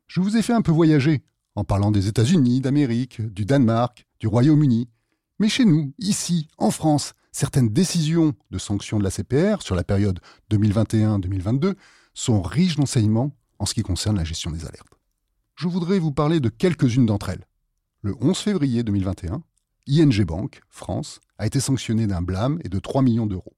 Je 0.08 0.22
vous 0.22 0.38
ai 0.38 0.42
fait 0.42 0.54
un 0.54 0.62
peu 0.62 0.72
voyager 0.72 1.24
en 1.56 1.64
parlant 1.64 1.92
des 1.92 2.08
États-Unis, 2.08 2.62
d'Amérique, 2.62 3.22
du 3.22 3.44
Danemark, 3.44 4.06
du 4.20 4.28
Royaume-Uni. 4.28 4.88
Mais 5.40 5.50
chez 5.50 5.66
nous, 5.66 5.94
ici, 6.00 6.48
en 6.58 6.72
France, 6.72 7.14
certaines 7.32 7.70
décisions 7.70 8.34
de 8.52 8.58
sanctions 8.58 9.00
de 9.00 9.04
la 9.04 9.12
CPR 9.12 9.62
sur 9.62 9.76
la 9.76 9.84
période 9.84 10.20
2021-2022 10.52 11.74
sont 12.14 12.42
riches 12.42 12.76
d'enseignements 12.76 13.36
en 13.60 13.66
ce 13.66 13.74
qui 13.74 13.84
concerne 13.84 14.18
la 14.18 14.24
gestion 14.24 14.52
des 14.52 14.66
alertes. 14.66 14.94
Je 15.56 15.68
voudrais 15.68 16.00
vous 16.00 16.12
parler 16.12 16.40
de 16.40 16.50
quelques-unes 16.50 17.08
d'entre 17.08 17.30
elles. 17.30 17.46
Le 18.04 18.16
11 18.22 18.38
février 18.38 18.84
2021, 18.84 19.42
ING 19.88 20.26
Bank, 20.26 20.62
France, 20.70 21.20
a 21.40 21.48
été 21.48 21.60
sanctionné 21.60 22.06
d'un 22.06 22.22
blâme 22.22 22.60
et 22.64 22.70
de 22.70 22.78
3 22.78 23.02
millions 23.02 23.26
d'euros. 23.26 23.57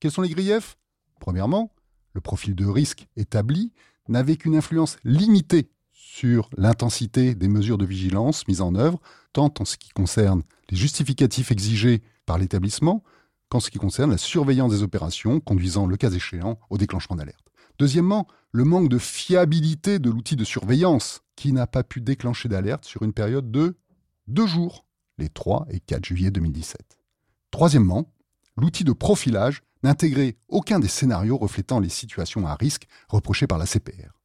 Quels 0.00 0.10
sont 0.10 0.22
les 0.22 0.30
griefs? 0.30 0.78
Premièrement, 1.20 1.70
le 2.14 2.22
profil 2.22 2.54
de 2.54 2.64
risque 2.64 3.06
établi 3.16 3.72
n'avait 4.08 4.36
qu'une 4.36 4.56
influence 4.56 4.96
limitée 5.04 5.70
sur 5.92 6.48
l'intensité 6.56 7.34
des 7.34 7.48
mesures 7.48 7.76
de 7.76 7.84
vigilance 7.84 8.48
mises 8.48 8.62
en 8.62 8.74
œuvre, 8.74 8.98
tant 9.34 9.52
en 9.60 9.64
ce 9.66 9.76
qui 9.76 9.90
concerne 9.90 10.42
les 10.70 10.76
justificatifs 10.76 11.52
exigés 11.52 12.02
par 12.24 12.38
l'établissement 12.38 13.04
qu'en 13.50 13.60
ce 13.60 13.70
qui 13.70 13.78
concerne 13.78 14.12
la 14.12 14.18
surveillance 14.18 14.70
des 14.70 14.82
opérations 14.82 15.38
conduisant, 15.38 15.86
le 15.86 15.96
cas 15.96 16.10
échéant, 16.10 16.58
au 16.70 16.78
déclenchement 16.78 17.16
d'alerte. 17.16 17.50
Deuxièmement, 17.78 18.26
le 18.52 18.64
manque 18.64 18.88
de 18.88 18.98
fiabilité 18.98 19.98
de 19.98 20.08
l'outil 20.08 20.36
de 20.36 20.44
surveillance 20.44 21.20
qui 21.36 21.52
n'a 21.52 21.66
pas 21.66 21.82
pu 21.82 22.00
déclencher 22.00 22.48
d'alerte 22.48 22.84
sur 22.84 23.02
une 23.02 23.12
période 23.12 23.50
de 23.50 23.76
deux 24.28 24.46
jours, 24.46 24.86
les 25.18 25.28
3 25.28 25.66
et 25.70 25.80
4 25.80 26.04
juillet 26.04 26.30
2017. 26.30 26.98
Troisièmement, 27.50 28.12
l'outil 28.56 28.84
de 28.84 28.92
profilage 28.92 29.62
n'intégrait 29.82 30.36
aucun 30.48 30.78
des 30.78 30.88
scénarios 30.88 31.36
reflétant 31.36 31.80
les 31.80 31.88
situations 31.88 32.46
à 32.46 32.54
risque 32.54 32.86
reprochées 33.08 33.46
par 33.46 33.58
la 33.58 33.66
CPR. 33.66 34.20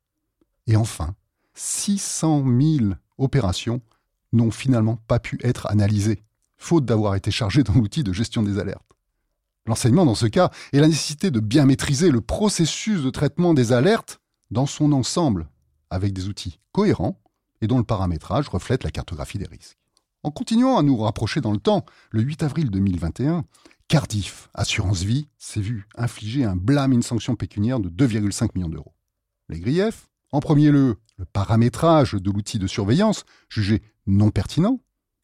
Et 0.67 0.75
enfin, 0.75 1.15
600 1.53 2.43
000 2.45 2.93
opérations 3.17 3.81
n'ont 4.33 4.51
finalement 4.51 4.97
pas 5.07 5.19
pu 5.19 5.39
être 5.43 5.67
analysées, 5.67 6.24
faute 6.57 6.85
d'avoir 6.85 7.15
été 7.15 7.31
chargées 7.31 7.63
dans 7.63 7.74
l'outil 7.74 8.03
de 8.03 8.13
gestion 8.13 8.43
des 8.43 8.59
alertes. 8.59 8.81
L'enseignement 9.65 10.05
dans 10.05 10.15
ce 10.15 10.27
cas 10.27 10.51
est 10.74 10.79
la 10.79 10.88
nécessité 10.88 11.31
de 11.31 11.39
bien 11.39 11.65
maîtriser 11.65 12.12
le 12.12 12.21
processus 12.21 13.01
de 13.01 13.09
traitement 13.09 13.53
des 13.53 13.71
alertes 13.71 14.19
dans 14.51 14.67
son 14.67 14.91
ensemble, 14.91 15.47
avec 15.89 16.13
des 16.13 16.27
outils 16.27 16.59
cohérents 16.71 17.19
et 17.62 17.67
dont 17.67 17.77
le 17.77 17.83
paramétrage 17.83 18.47
reflète 18.50 18.83
la 18.83 18.91
cartographie 18.91 19.39
des 19.39 19.47
risques. 19.47 19.77
En 20.24 20.31
continuant 20.31 20.77
à 20.77 20.83
nous 20.83 20.97
rapprocher 20.97 21.41
dans 21.41 21.51
le 21.51 21.59
temps, 21.59 21.85
le 22.12 22.21
8 22.21 22.43
avril 22.43 22.69
2021, 22.69 23.45
Cardiff 23.88 24.50
Assurance 24.56 25.04
Vie 25.04 25.27
s'est 25.38 25.62
vu 25.62 25.88
infliger 25.96 26.44
un 26.44 26.56
blâme 26.56 26.92
et 26.92 26.96
une 26.96 27.04
sanction 27.04 27.36
pécuniaire 27.36 27.80
de 27.80 27.89
2,5 27.89 28.50
millions 28.56 28.70
d'euros. 28.70 28.96
Les 29.48 29.60
griefs 29.60 30.08
En 30.32 30.39
premier 30.39 30.72
lieu, 30.72 30.96
le 31.18 31.25
paramétrage 31.25 32.13
de 32.13 32.32
l'outil 32.32 32.58
de 32.58 32.65
surveillance, 32.65 33.25
jugé 33.48 33.84
non 34.08 34.32
pertinent, 34.32 34.80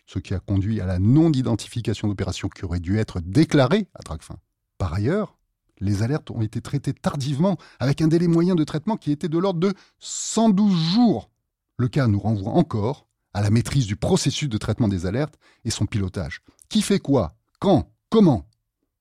ce 0.06 0.20
qui 0.20 0.36
a 0.36 0.40
conduit 0.40 0.80
à 0.80 0.86
la 0.86 1.00
non-identification 1.00 2.08
d'opérations 2.08 2.50
qui 2.50 2.64
auraient 2.64 2.80
dû 2.80 3.00
être 3.00 3.20
déclarées 3.20 3.88
à 3.96 4.04
Tracfin. 4.04 4.38
Par 4.78 4.94
ailleurs, 4.94 5.40
les 5.80 6.04
alertes 6.04 6.30
ont 6.30 6.42
été 6.42 6.62
traitées 6.62 6.94
tardivement, 6.94 7.58
avec 7.80 8.02
un 8.02 8.08
délai 8.08 8.28
moyen 8.28 8.54
de 8.54 8.64
traitement 8.64 8.96
qui 8.96 9.12
était 9.12 9.28
de 9.28 9.40
l'ordre 9.40 9.60
de 9.60 9.74
112 10.00 10.94
jours. 10.94 11.32
Le 11.78 11.88
cas 11.88 12.06
nous 12.06 12.20
renvoie 12.20 12.52
encore 12.52 13.08
à 13.34 13.42
la 13.42 13.50
maîtrise 13.50 13.88
du 13.88 13.96
processus 13.96 14.50
de 14.50 14.58
traitement 14.60 14.88
des 14.88 15.08
alertes 15.08 15.40
et 15.66 15.72
son 15.72 15.88
pilotage. 15.88 16.42
Qui 16.70 16.84
fait 16.84 17.00
quoi? 17.00 17.34
Quand? 17.60 17.92
Comment? 18.12 18.46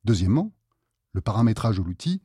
Deuxièmement, 0.05 0.53
le 1.13 1.21
paramétrage 1.21 1.79
de 1.79 1.83
l'outil 1.83 2.23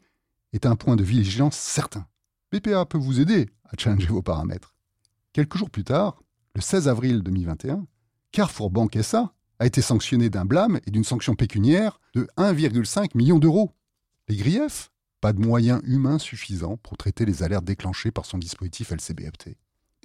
est 0.53 0.65
un 0.65 0.75
point 0.75 0.95
de 0.95 1.03
vigilance 1.03 1.55
certain. 1.55 2.07
BPA 2.51 2.85
peut 2.85 2.97
vous 2.97 3.19
aider 3.19 3.49
à 3.65 3.73
challenger 3.77 4.07
vos 4.07 4.21
paramètres. 4.21 4.75
Quelques 5.33 5.57
jours 5.57 5.69
plus 5.69 5.83
tard, 5.83 6.21
le 6.53 6.61
16 6.61 6.87
avril 6.87 7.21
2021, 7.21 7.85
Carrefour 8.31 8.69
Bank 8.69 8.97
SA 9.01 9.33
a 9.59 9.65
été 9.65 9.81
sanctionné 9.81 10.29
d'un 10.29 10.45
blâme 10.45 10.79
et 10.85 10.91
d'une 10.91 11.03
sanction 11.03 11.35
pécuniaire 11.35 11.99
de 12.13 12.27
1,5 12.37 13.09
million 13.15 13.39
d'euros. 13.39 13.73
Les 14.27 14.35
griefs 14.35 14.91
Pas 15.21 15.33
de 15.33 15.39
moyens 15.39 15.81
humains 15.85 16.19
suffisants 16.19 16.77
pour 16.77 16.97
traiter 16.97 17.25
les 17.25 17.43
alertes 17.43 17.65
déclenchées 17.65 18.11
par 18.11 18.25
son 18.25 18.37
dispositif 18.37 18.91
LCBFT. 18.91 19.57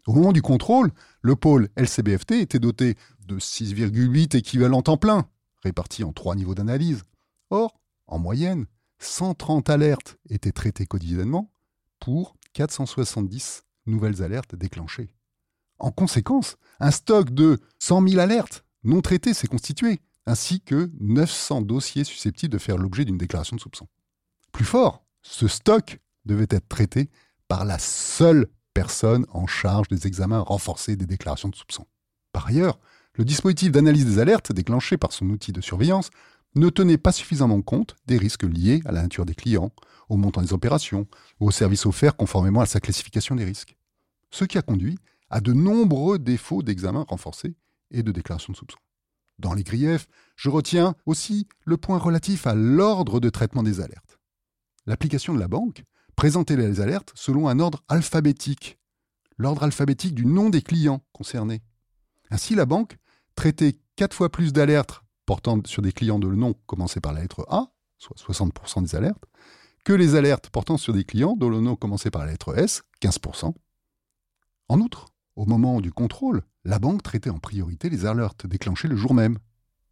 Au 0.06 0.14
moment 0.14 0.32
du 0.32 0.42
contrôle, 0.42 0.90
le 1.22 1.36
pôle 1.36 1.68
LCBFT 1.76 2.32
était 2.32 2.58
doté 2.58 2.96
de 3.26 3.38
6,8 3.38 4.36
équivalents 4.36 4.82
temps 4.82 4.96
plein, 4.96 5.28
répartis 5.62 6.04
en 6.04 6.12
trois 6.12 6.34
niveaux 6.34 6.54
d'analyse. 6.54 7.04
Or, 7.50 7.80
en 8.06 8.18
moyenne, 8.18 8.66
130 9.00 9.70
alertes 9.70 10.18
étaient 10.28 10.52
traitées 10.52 10.86
quotidiennement 10.86 11.52
pour 11.98 12.36
470 12.52 13.64
nouvelles 13.86 14.22
alertes 14.22 14.54
déclenchées. 14.54 15.12
En 15.78 15.90
conséquence, 15.90 16.56
un 16.78 16.90
stock 16.90 17.30
de 17.30 17.58
100 17.78 18.08
000 18.08 18.20
alertes 18.20 18.64
non 18.84 19.00
traitées 19.00 19.34
s'est 19.34 19.46
constitué, 19.46 20.00
ainsi 20.26 20.60
que 20.60 20.90
900 21.00 21.62
dossiers 21.62 22.04
susceptibles 22.04 22.52
de 22.52 22.58
faire 22.58 22.76
l'objet 22.76 23.04
d'une 23.04 23.18
déclaration 23.18 23.56
de 23.56 23.60
soupçon. 23.60 23.88
Plus 24.52 24.64
fort, 24.64 25.04
ce 25.22 25.48
stock 25.48 25.98
devait 26.24 26.46
être 26.50 26.68
traité 26.68 27.10
par 27.48 27.64
la 27.64 27.78
seule 27.78 28.46
personne 28.74 29.26
en 29.30 29.46
charge 29.46 29.88
des 29.88 30.06
examens 30.06 30.40
renforcés 30.40 30.96
des 30.96 31.06
déclarations 31.06 31.48
de 31.48 31.56
soupçon. 31.56 31.86
Par 32.32 32.46
ailleurs, 32.46 32.78
le 33.14 33.24
dispositif 33.24 33.72
d'analyse 33.72 34.06
des 34.06 34.18
alertes 34.18 34.52
déclenché 34.52 34.96
par 34.96 35.12
son 35.12 35.28
outil 35.30 35.52
de 35.52 35.60
surveillance 35.60 36.10
ne 36.54 36.68
tenait 36.68 36.98
pas 36.98 37.12
suffisamment 37.12 37.62
compte 37.62 37.96
des 38.06 38.18
risques 38.18 38.42
liés 38.42 38.82
à 38.84 38.92
la 38.92 39.02
nature 39.02 39.26
des 39.26 39.34
clients, 39.34 39.72
au 40.08 40.16
montant 40.16 40.42
des 40.42 40.52
opérations 40.52 41.06
ou 41.38 41.48
aux 41.48 41.52
services 41.52 41.86
offerts 41.86 42.16
conformément 42.16 42.60
à 42.60 42.66
sa 42.66 42.80
classification 42.80 43.36
des 43.36 43.44
risques. 43.44 43.76
Ce 44.30 44.44
qui 44.44 44.58
a 44.58 44.62
conduit 44.62 44.98
à 45.30 45.40
de 45.40 45.52
nombreux 45.52 46.18
défauts 46.18 46.62
d'examen 46.62 47.04
renforcés 47.08 47.54
et 47.90 48.02
de 48.02 48.12
déclaration 48.12 48.52
de 48.52 48.56
soupçon. 48.56 48.78
Dans 49.38 49.54
les 49.54 49.62
griefs, 49.62 50.06
je 50.36 50.50
retiens 50.50 50.94
aussi 51.06 51.46
le 51.64 51.76
point 51.76 51.98
relatif 51.98 52.46
à 52.46 52.54
l'ordre 52.54 53.20
de 53.20 53.30
traitement 53.30 53.62
des 53.62 53.80
alertes. 53.80 54.18
L'application 54.86 55.34
de 55.34 55.40
la 55.40 55.48
banque 55.48 55.84
présentait 56.16 56.56
les 56.56 56.80
alertes 56.80 57.12
selon 57.14 57.48
un 57.48 57.60
ordre 57.60 57.82
alphabétique, 57.88 58.78
l'ordre 59.38 59.62
alphabétique 59.62 60.14
du 60.14 60.26
nom 60.26 60.50
des 60.50 60.62
clients 60.62 61.02
concernés. 61.12 61.62
Ainsi, 62.30 62.54
la 62.54 62.66
banque 62.66 62.98
traitait 63.34 63.78
quatre 63.96 64.14
fois 64.14 64.30
plus 64.30 64.52
d'alertes 64.52 65.02
portant 65.30 65.60
sur 65.64 65.80
des 65.80 65.92
clients 65.92 66.18
de 66.18 66.26
nom 66.26 66.54
commencé 66.66 66.98
par 66.98 67.12
la 67.12 67.20
lettre 67.20 67.46
A, 67.48 67.70
soit 67.98 68.16
60% 68.16 68.82
des 68.82 68.96
alertes, 68.96 69.26
que 69.84 69.92
les 69.92 70.16
alertes 70.16 70.50
portant 70.50 70.76
sur 70.76 70.92
des 70.92 71.04
clients 71.04 71.36
dont 71.36 71.48
le 71.48 71.60
nom 71.60 71.76
commençait 71.76 72.10
par 72.10 72.24
la 72.24 72.32
lettre 72.32 72.58
S, 72.58 72.82
15%. 73.00 73.54
En 74.68 74.80
outre, 74.80 75.06
au 75.36 75.46
moment 75.46 75.80
du 75.80 75.92
contrôle, 75.92 76.42
la 76.64 76.80
banque 76.80 77.04
traitait 77.04 77.30
en 77.30 77.38
priorité 77.38 77.88
les 77.90 78.06
alertes 78.06 78.48
déclenchées 78.48 78.88
le 78.88 78.96
jour 78.96 79.14
même, 79.14 79.38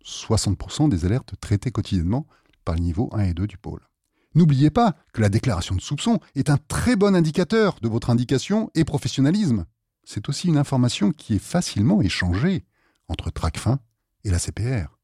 60% 0.04 0.88
des 0.88 1.04
alertes 1.04 1.35
traitées 1.40 1.71
quotidiennement 1.71 2.26
par 2.64 2.75
le 2.75 2.80
niveau 2.80 3.09
1 3.12 3.26
et 3.26 3.33
2 3.33 3.47
du 3.47 3.59
pôle. 3.59 3.87
N'oubliez 4.35 4.71
pas 4.71 4.97
que 5.12 5.21
la 5.21 5.28
déclaration 5.28 5.76
de 5.76 5.80
soupçon 5.80 6.18
est 6.35 6.50
un 6.50 6.59
très 6.66 6.97
bon 6.97 7.14
indicateur 7.14 7.78
de 7.80 7.87
votre 7.87 8.11
indication 8.11 8.73
et 8.75 8.85
professionnalisme. 8.85 9.66
C'est 10.02 10.28
aussi 10.28 10.49
une 10.49 10.59
information 10.59 11.12
qui 11.12 11.37
est 11.37 11.38
facilement 11.38 12.02
échangée 12.02 12.64
entre 13.07 13.30
Tracfin 13.30 13.78
et 14.25 14.30
la 14.33 14.40
CPR. 14.40 14.97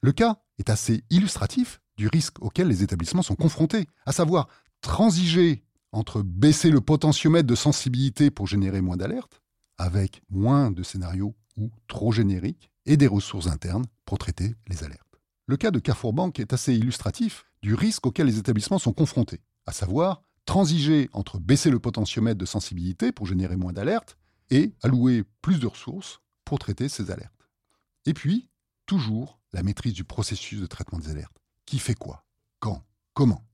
Le 0.00 0.12
cas 0.12 0.38
est 0.58 0.70
assez 0.70 1.04
illustratif 1.10 1.80
du 1.96 2.08
risque 2.08 2.40
auquel 2.40 2.68
les 2.68 2.82
établissements 2.82 3.22
sont 3.22 3.34
confrontés, 3.34 3.86
à 4.06 4.12
savoir 4.12 4.48
transiger 4.80 5.64
entre 5.92 6.22
baisser 6.22 6.70
le 6.70 6.80
potentiomètre 6.80 7.46
de 7.46 7.54
sensibilité 7.54 8.30
pour 8.30 8.46
générer 8.46 8.80
moins 8.80 8.96
d'alertes, 8.96 9.42
avec 9.76 10.22
moins 10.30 10.70
de 10.70 10.82
scénarios 10.82 11.34
ou 11.56 11.70
trop 11.88 12.12
génériques, 12.12 12.70
et 12.86 12.96
des 12.96 13.06
ressources 13.06 13.48
internes 13.48 13.84
pour 14.06 14.18
traiter 14.18 14.54
les 14.68 14.82
alertes. 14.82 15.02
Le 15.46 15.56
cas 15.56 15.70
de 15.70 15.78
Carrefour 15.78 16.12
Bank 16.12 16.38
est 16.40 16.52
assez 16.52 16.74
illustratif 16.74 17.44
du 17.62 17.74
risque 17.74 18.06
auquel 18.06 18.26
les 18.26 18.38
établissements 18.38 18.78
sont 18.78 18.92
confrontés, 18.92 19.40
à 19.66 19.72
savoir 19.72 20.22
transiger 20.46 21.10
entre 21.12 21.38
baisser 21.38 21.70
le 21.70 21.78
potentiomètre 21.78 22.38
de 22.38 22.46
sensibilité 22.46 23.12
pour 23.12 23.26
générer 23.26 23.56
moins 23.56 23.72
d'alertes 23.72 24.16
et 24.50 24.72
allouer 24.82 25.24
plus 25.42 25.58
de 25.58 25.66
ressources 25.66 26.20
pour 26.44 26.58
traiter 26.58 26.88
ces 26.88 27.10
alertes. 27.10 27.48
Et 28.06 28.14
puis, 28.14 28.48
toujours 28.88 29.38
la 29.52 29.62
maîtrise 29.62 29.92
du 29.92 30.02
processus 30.02 30.60
de 30.60 30.66
traitement 30.66 30.98
des 30.98 31.10
alertes. 31.10 31.36
Qui 31.66 31.78
fait 31.78 31.94
quoi? 31.94 32.24
Quand? 32.58 32.82
Comment? 33.12 33.46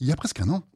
Il 0.00 0.06
y 0.06 0.12
a 0.12 0.16
presque 0.16 0.40
un 0.40 0.48
an, 0.48 0.66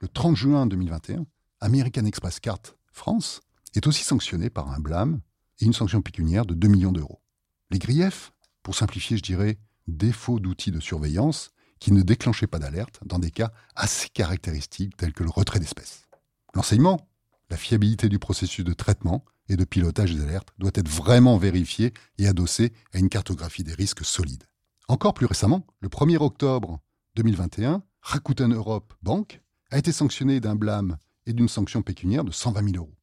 le 0.00 0.08
30 0.08 0.36
juin 0.36 0.66
2021, 0.66 1.24
American 1.60 2.04
Express 2.04 2.40
Card 2.40 2.58
France 2.92 3.40
est 3.74 3.86
aussi 3.86 4.02
sanctionné 4.02 4.50
par 4.50 4.70
un 4.70 4.80
blâme 4.80 5.20
et 5.60 5.66
une 5.66 5.72
sanction 5.72 6.02
pécuniaire 6.02 6.44
de 6.44 6.54
2 6.54 6.66
millions 6.66 6.90
d'euros. 6.90 7.22
Les 7.70 7.78
griefs, 7.78 8.32
pour 8.64 8.74
simplifier, 8.74 9.16
je 9.16 9.22
dirais, 9.22 9.58
défaut 9.86 10.40
d'outils 10.40 10.72
de 10.72 10.80
surveillance 10.80 11.50
qui 11.78 11.92
ne 11.92 12.02
déclenchaient 12.02 12.48
pas 12.48 12.58
d'alerte 12.58 12.98
dans 13.06 13.20
des 13.20 13.30
cas 13.30 13.52
assez 13.76 14.08
caractéristiques 14.08 14.96
tels 14.96 15.12
que 15.12 15.22
le 15.22 15.30
retrait 15.30 15.60
d'espèces. 15.60 16.08
L'enseignement, 16.54 17.08
la 17.50 17.56
fiabilité 17.56 18.08
du 18.08 18.18
processus 18.18 18.64
de 18.64 18.72
traitement 18.72 19.24
et 19.48 19.56
de 19.56 19.64
pilotage 19.64 20.14
des 20.14 20.22
alertes 20.22 20.52
doit 20.58 20.70
être 20.74 20.88
vraiment 20.88 21.36
vérifiée 21.36 21.92
et 22.18 22.26
adossée 22.26 22.72
à 22.92 22.98
une 22.98 23.08
cartographie 23.08 23.64
des 23.64 23.74
risques 23.74 24.04
solides. 24.04 24.44
Encore 24.88 25.14
plus 25.14 25.26
récemment, 25.26 25.66
le 25.80 25.88
1er 25.88 26.16
octobre 26.16 26.80
2021, 27.16 27.82
Rakuten 28.02 28.52
Europe 28.52 28.92
Bank 29.02 29.40
a 29.70 29.78
été 29.78 29.92
sanctionné 29.92 30.40
d'un 30.40 30.56
blâme 30.56 30.98
et 31.26 31.32
d'une 31.32 31.48
sanction 31.48 31.82
pécuniaire 31.82 32.24
de 32.24 32.32
120 32.32 32.72
000 32.72 32.76
euros. 32.76 32.94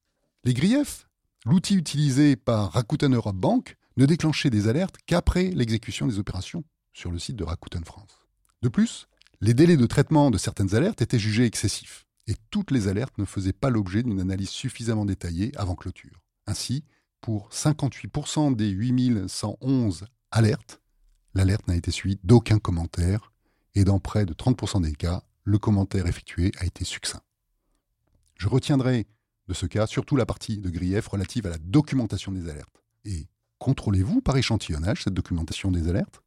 Les 0.43 0.53
griefs, 0.53 1.07
l'outil 1.45 1.75
utilisé 1.75 2.35
par 2.35 2.71
Rakuten 2.71 3.15
Europe 3.15 3.35
Bank 3.37 3.77
ne 3.97 4.05
déclenchait 4.05 4.49
des 4.49 4.67
alertes 4.67 4.97
qu'après 5.05 5.49
l'exécution 5.49 6.07
des 6.07 6.19
opérations 6.19 6.63
sur 6.93 7.11
le 7.11 7.19
site 7.19 7.35
de 7.35 7.43
Rakuten 7.43 7.83
France. 7.83 8.27
De 8.61 8.69
plus, 8.69 9.07
les 9.41 9.53
délais 9.53 9.77
de 9.77 9.85
traitement 9.85 10.29
de 10.29 10.37
certaines 10.37 10.75
alertes 10.75 11.01
étaient 11.01 11.19
jugés 11.19 11.45
excessifs, 11.45 12.05
et 12.27 12.35
toutes 12.51 12.71
les 12.71 12.87
alertes 12.87 13.17
ne 13.17 13.25
faisaient 13.25 13.53
pas 13.53 13.69
l'objet 13.69 14.03
d'une 14.03 14.19
analyse 14.21 14.49
suffisamment 14.49 15.05
détaillée 15.05 15.51
avant 15.57 15.75
clôture. 15.75 16.21
Ainsi, 16.47 16.83
pour 17.21 17.49
58% 17.49 18.55
des 18.55 18.69
8111 18.69 20.05
alertes, 20.31 20.81
l'alerte 21.33 21.67
n'a 21.67 21.75
été 21.75 21.91
suivie 21.91 22.19
d'aucun 22.23 22.59
commentaire, 22.59 23.31
et 23.75 23.83
dans 23.83 23.99
près 23.99 24.25
de 24.25 24.33
30% 24.33 24.81
des 24.81 24.93
cas, 24.93 25.23
le 25.43 25.57
commentaire 25.57 26.07
effectué 26.07 26.51
a 26.59 26.65
été 26.65 26.83
succinct. 26.83 27.21
Je 28.35 28.47
retiendrai 28.47 29.07
de 29.47 29.53
ce 29.53 29.65
cas 29.65 29.87
surtout 29.87 30.15
la 30.15 30.25
partie 30.25 30.57
de 30.57 30.69
grief 30.69 31.07
relative 31.07 31.45
à 31.45 31.49
la 31.49 31.57
documentation 31.57 32.31
des 32.31 32.49
alertes. 32.49 32.81
Et 33.05 33.27
contrôlez-vous 33.59 34.21
par 34.21 34.37
échantillonnage 34.37 35.03
cette 35.03 35.13
documentation 35.13 35.71
des 35.71 35.87
alertes? 35.87 36.21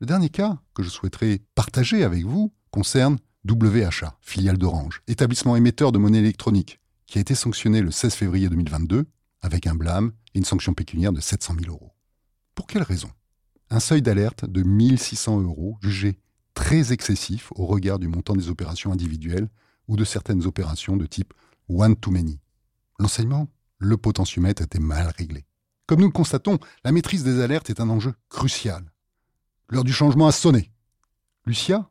Le 0.00 0.06
dernier 0.06 0.28
cas 0.28 0.58
que 0.74 0.82
je 0.82 0.88
souhaiterais 0.88 1.40
partager 1.54 2.04
avec 2.04 2.24
vous 2.24 2.52
concerne 2.70 3.18
WHA, 3.44 4.16
filiale 4.20 4.58
d'Orange, 4.58 5.02
établissement 5.08 5.56
émetteur 5.56 5.92
de 5.92 5.98
monnaie 5.98 6.18
électronique, 6.18 6.78
qui 7.06 7.18
a 7.18 7.20
été 7.20 7.34
sanctionné 7.34 7.80
le 7.80 7.90
16 7.90 8.14
février 8.14 8.48
2022 8.48 9.06
avec 9.42 9.66
un 9.66 9.74
blâme 9.74 10.12
et 10.34 10.38
une 10.38 10.44
sanction 10.44 10.74
pécuniaire 10.74 11.12
de 11.12 11.20
700 11.20 11.54
000 11.60 11.72
euros. 11.72 11.92
Pour 12.54 12.66
quelle 12.66 12.82
raison? 12.82 13.10
Un 13.70 13.80
seuil 13.80 14.02
d'alerte 14.02 14.44
de 14.44 14.62
1600 14.62 15.42
euros 15.42 15.78
jugé 15.82 16.18
très 16.54 16.92
excessif 16.92 17.52
au 17.54 17.66
regard 17.66 17.98
du 17.98 18.08
montant 18.08 18.34
des 18.34 18.48
opérations 18.48 18.92
individuelles 18.92 19.48
ou 19.86 19.96
de 19.96 20.04
certaines 20.04 20.44
opérations 20.46 20.96
de 20.96 21.06
type 21.06 21.32
one 21.68 21.96
to 21.96 22.10
many. 22.10 22.40
L'enseignement, 22.98 23.48
le 23.78 23.96
potentiomètre 23.96 24.62
était 24.62 24.80
mal 24.80 25.12
réglé. 25.16 25.44
Comme 25.86 26.00
nous 26.00 26.06
le 26.06 26.12
constatons, 26.12 26.58
la 26.84 26.92
maîtrise 26.92 27.24
des 27.24 27.40
alertes 27.40 27.70
est 27.70 27.80
un 27.80 27.88
enjeu 27.88 28.14
crucial. 28.28 28.92
L'heure 29.70 29.84
du 29.84 29.92
changement 29.92 30.26
a 30.26 30.32
sonné. 30.32 30.72
Lucia, 31.46 31.88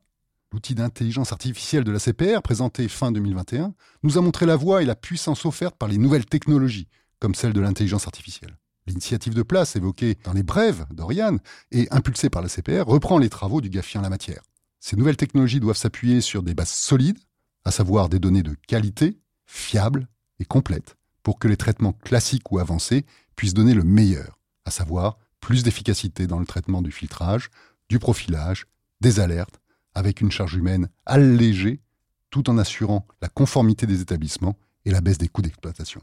l'outil 0.52 0.76
d'intelligence 0.76 1.32
artificielle 1.32 1.84
de 1.84 1.92
la 1.92 2.00
CPR 2.00 2.42
présenté 2.42 2.88
fin 2.88 3.12
2021, 3.12 3.74
nous 4.04 4.18
a 4.18 4.22
montré 4.22 4.46
la 4.46 4.56
voie 4.56 4.82
et 4.82 4.86
la 4.86 4.96
puissance 4.96 5.46
offerte 5.46 5.78
par 5.78 5.90
les 5.90 5.98
nouvelles 5.98 6.26
technologies, 6.26 6.88
comme 7.20 7.36
celle 7.36 7.54
de 7.54 7.62
l'intelligence 7.62 8.08
artificielle. 8.08 8.58
L'initiative 8.88 9.34
de 9.34 9.44
place 9.44 9.76
évoquée 9.76 10.18
dans 10.24 10.34
les 10.34 10.44
brèves 10.44 10.86
d'Oriane 10.92 11.40
et 11.72 11.88
impulsée 11.92 12.30
par 12.30 12.42
la 12.42 12.48
CPR 12.48 12.86
reprend 12.86 13.18
les 13.18 13.30
travaux 13.30 13.60
du 13.60 13.70
GAFI 13.70 13.98
en 13.98 14.02
la 14.02 14.10
matière. 14.10 14.42
Ces 14.80 14.96
nouvelles 14.96 15.18
technologies 15.18 15.60
doivent 15.60 15.78
s'appuyer 15.78 16.22
sur 16.22 16.44
des 16.44 16.54
bases 16.54 16.70
solides, 16.70 17.20
à 17.66 17.72
savoir 17.72 18.08
des 18.08 18.20
données 18.20 18.44
de 18.44 18.56
qualité, 18.68 19.20
fiables 19.46 20.08
et 20.40 20.46
complètes, 20.46 20.96
pour 21.22 21.40
que 21.40 21.50
les 21.50 21.58
traitements 21.58 21.92
classiques 21.92 22.52
ou 22.52 22.60
avancés 22.60 23.06
puissent 23.36 23.54
donner 23.54 23.74
le 23.74 23.84
meilleur, 23.84 24.40
à 24.64 24.72
savoir 24.72 25.18
plus 25.42 25.64
d'efficacité 25.64 26.28
dans 26.28 26.40
le 26.40 26.46
traitement 26.46 26.82
du 26.82 26.92
filtrage, 26.92 27.50
du 27.90 28.00
profilage, 28.00 28.66
des 29.02 29.20
alertes, 29.20 29.60
avec 29.94 30.22
une 30.22 30.32
charge 30.32 30.56
humaine 30.56 30.90
allégée, 31.06 31.82
tout 32.30 32.50
en 32.50 32.58
assurant 32.58 33.06
la 33.22 33.30
conformité 33.30 33.86
des 33.86 34.02
établissements 34.02 34.58
et 34.86 34.92
la 34.92 35.02
baisse 35.02 35.18
des 35.18 35.28
coûts 35.28 35.42
d'exploitation. 35.42 36.02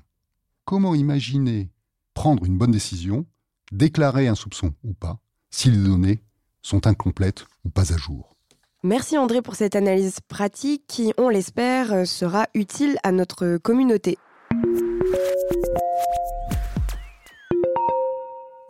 Comment 0.66 0.94
imaginer 0.94 1.68
prendre 2.14 2.46
une 2.46 2.56
bonne 2.56 2.70
décision, 2.70 3.26
déclarer 3.70 4.28
un 4.28 4.34
soupçon 4.34 4.72
ou 4.82 4.94
pas, 4.94 5.18
si 5.50 5.70
les 5.70 5.76
données 5.76 6.22
sont 6.62 6.86
incomplètes 6.86 7.44
ou 7.66 7.68
pas 7.68 7.92
à 7.92 7.98
jour? 7.98 8.34
Merci 8.82 9.18
André 9.18 9.42
pour 9.42 9.56
cette 9.56 9.76
analyse 9.76 10.20
pratique 10.26 10.84
qui, 10.86 11.12
on 11.18 11.28
l'espère, 11.28 12.06
sera 12.06 12.46
utile 12.54 12.96
à 13.02 13.12
notre 13.12 13.58
communauté. 13.58 14.16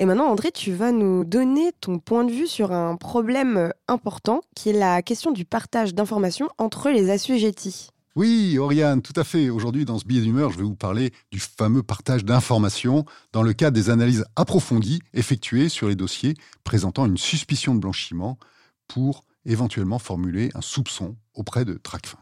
Et 0.00 0.04
maintenant, 0.04 0.26
André, 0.26 0.50
tu 0.50 0.72
vas 0.72 0.90
nous 0.90 1.24
donner 1.24 1.70
ton 1.80 2.00
point 2.00 2.24
de 2.24 2.32
vue 2.32 2.48
sur 2.48 2.72
un 2.72 2.96
problème 2.96 3.72
important 3.86 4.40
qui 4.56 4.70
est 4.70 4.78
la 4.78 5.00
question 5.02 5.30
du 5.30 5.44
partage 5.44 5.94
d'informations 5.94 6.48
entre 6.58 6.90
les 6.90 7.10
assujettis. 7.10 7.90
Oui, 8.16 8.58
Oriane, 8.58 9.02
tout 9.02 9.12
à 9.16 9.24
fait. 9.24 9.50
Aujourd'hui, 9.50 9.84
dans 9.84 9.98
ce 9.98 10.04
billet 10.04 10.20
d'humeur, 10.20 10.52
je 10.52 10.58
vais 10.58 10.62
vous 10.62 10.76
parler 10.76 11.12
du 11.32 11.40
fameux 11.40 11.82
partage 11.82 12.24
d'informations 12.24 13.04
dans 13.32 13.42
le 13.42 13.52
cadre 13.52 13.74
des 13.74 13.90
analyses 13.90 14.24
approfondies 14.36 15.00
effectuées 15.14 15.68
sur 15.68 15.88
les 15.88 15.96
dossiers 15.96 16.34
présentant 16.62 17.06
une 17.06 17.18
suspicion 17.18 17.74
de 17.74 17.80
blanchiment 17.80 18.38
pour 18.86 19.24
éventuellement 19.44 19.98
formuler 19.98 20.50
un 20.54 20.60
soupçon 20.60 21.16
auprès 21.34 21.64
de 21.64 21.74
Tracfin. 21.74 22.18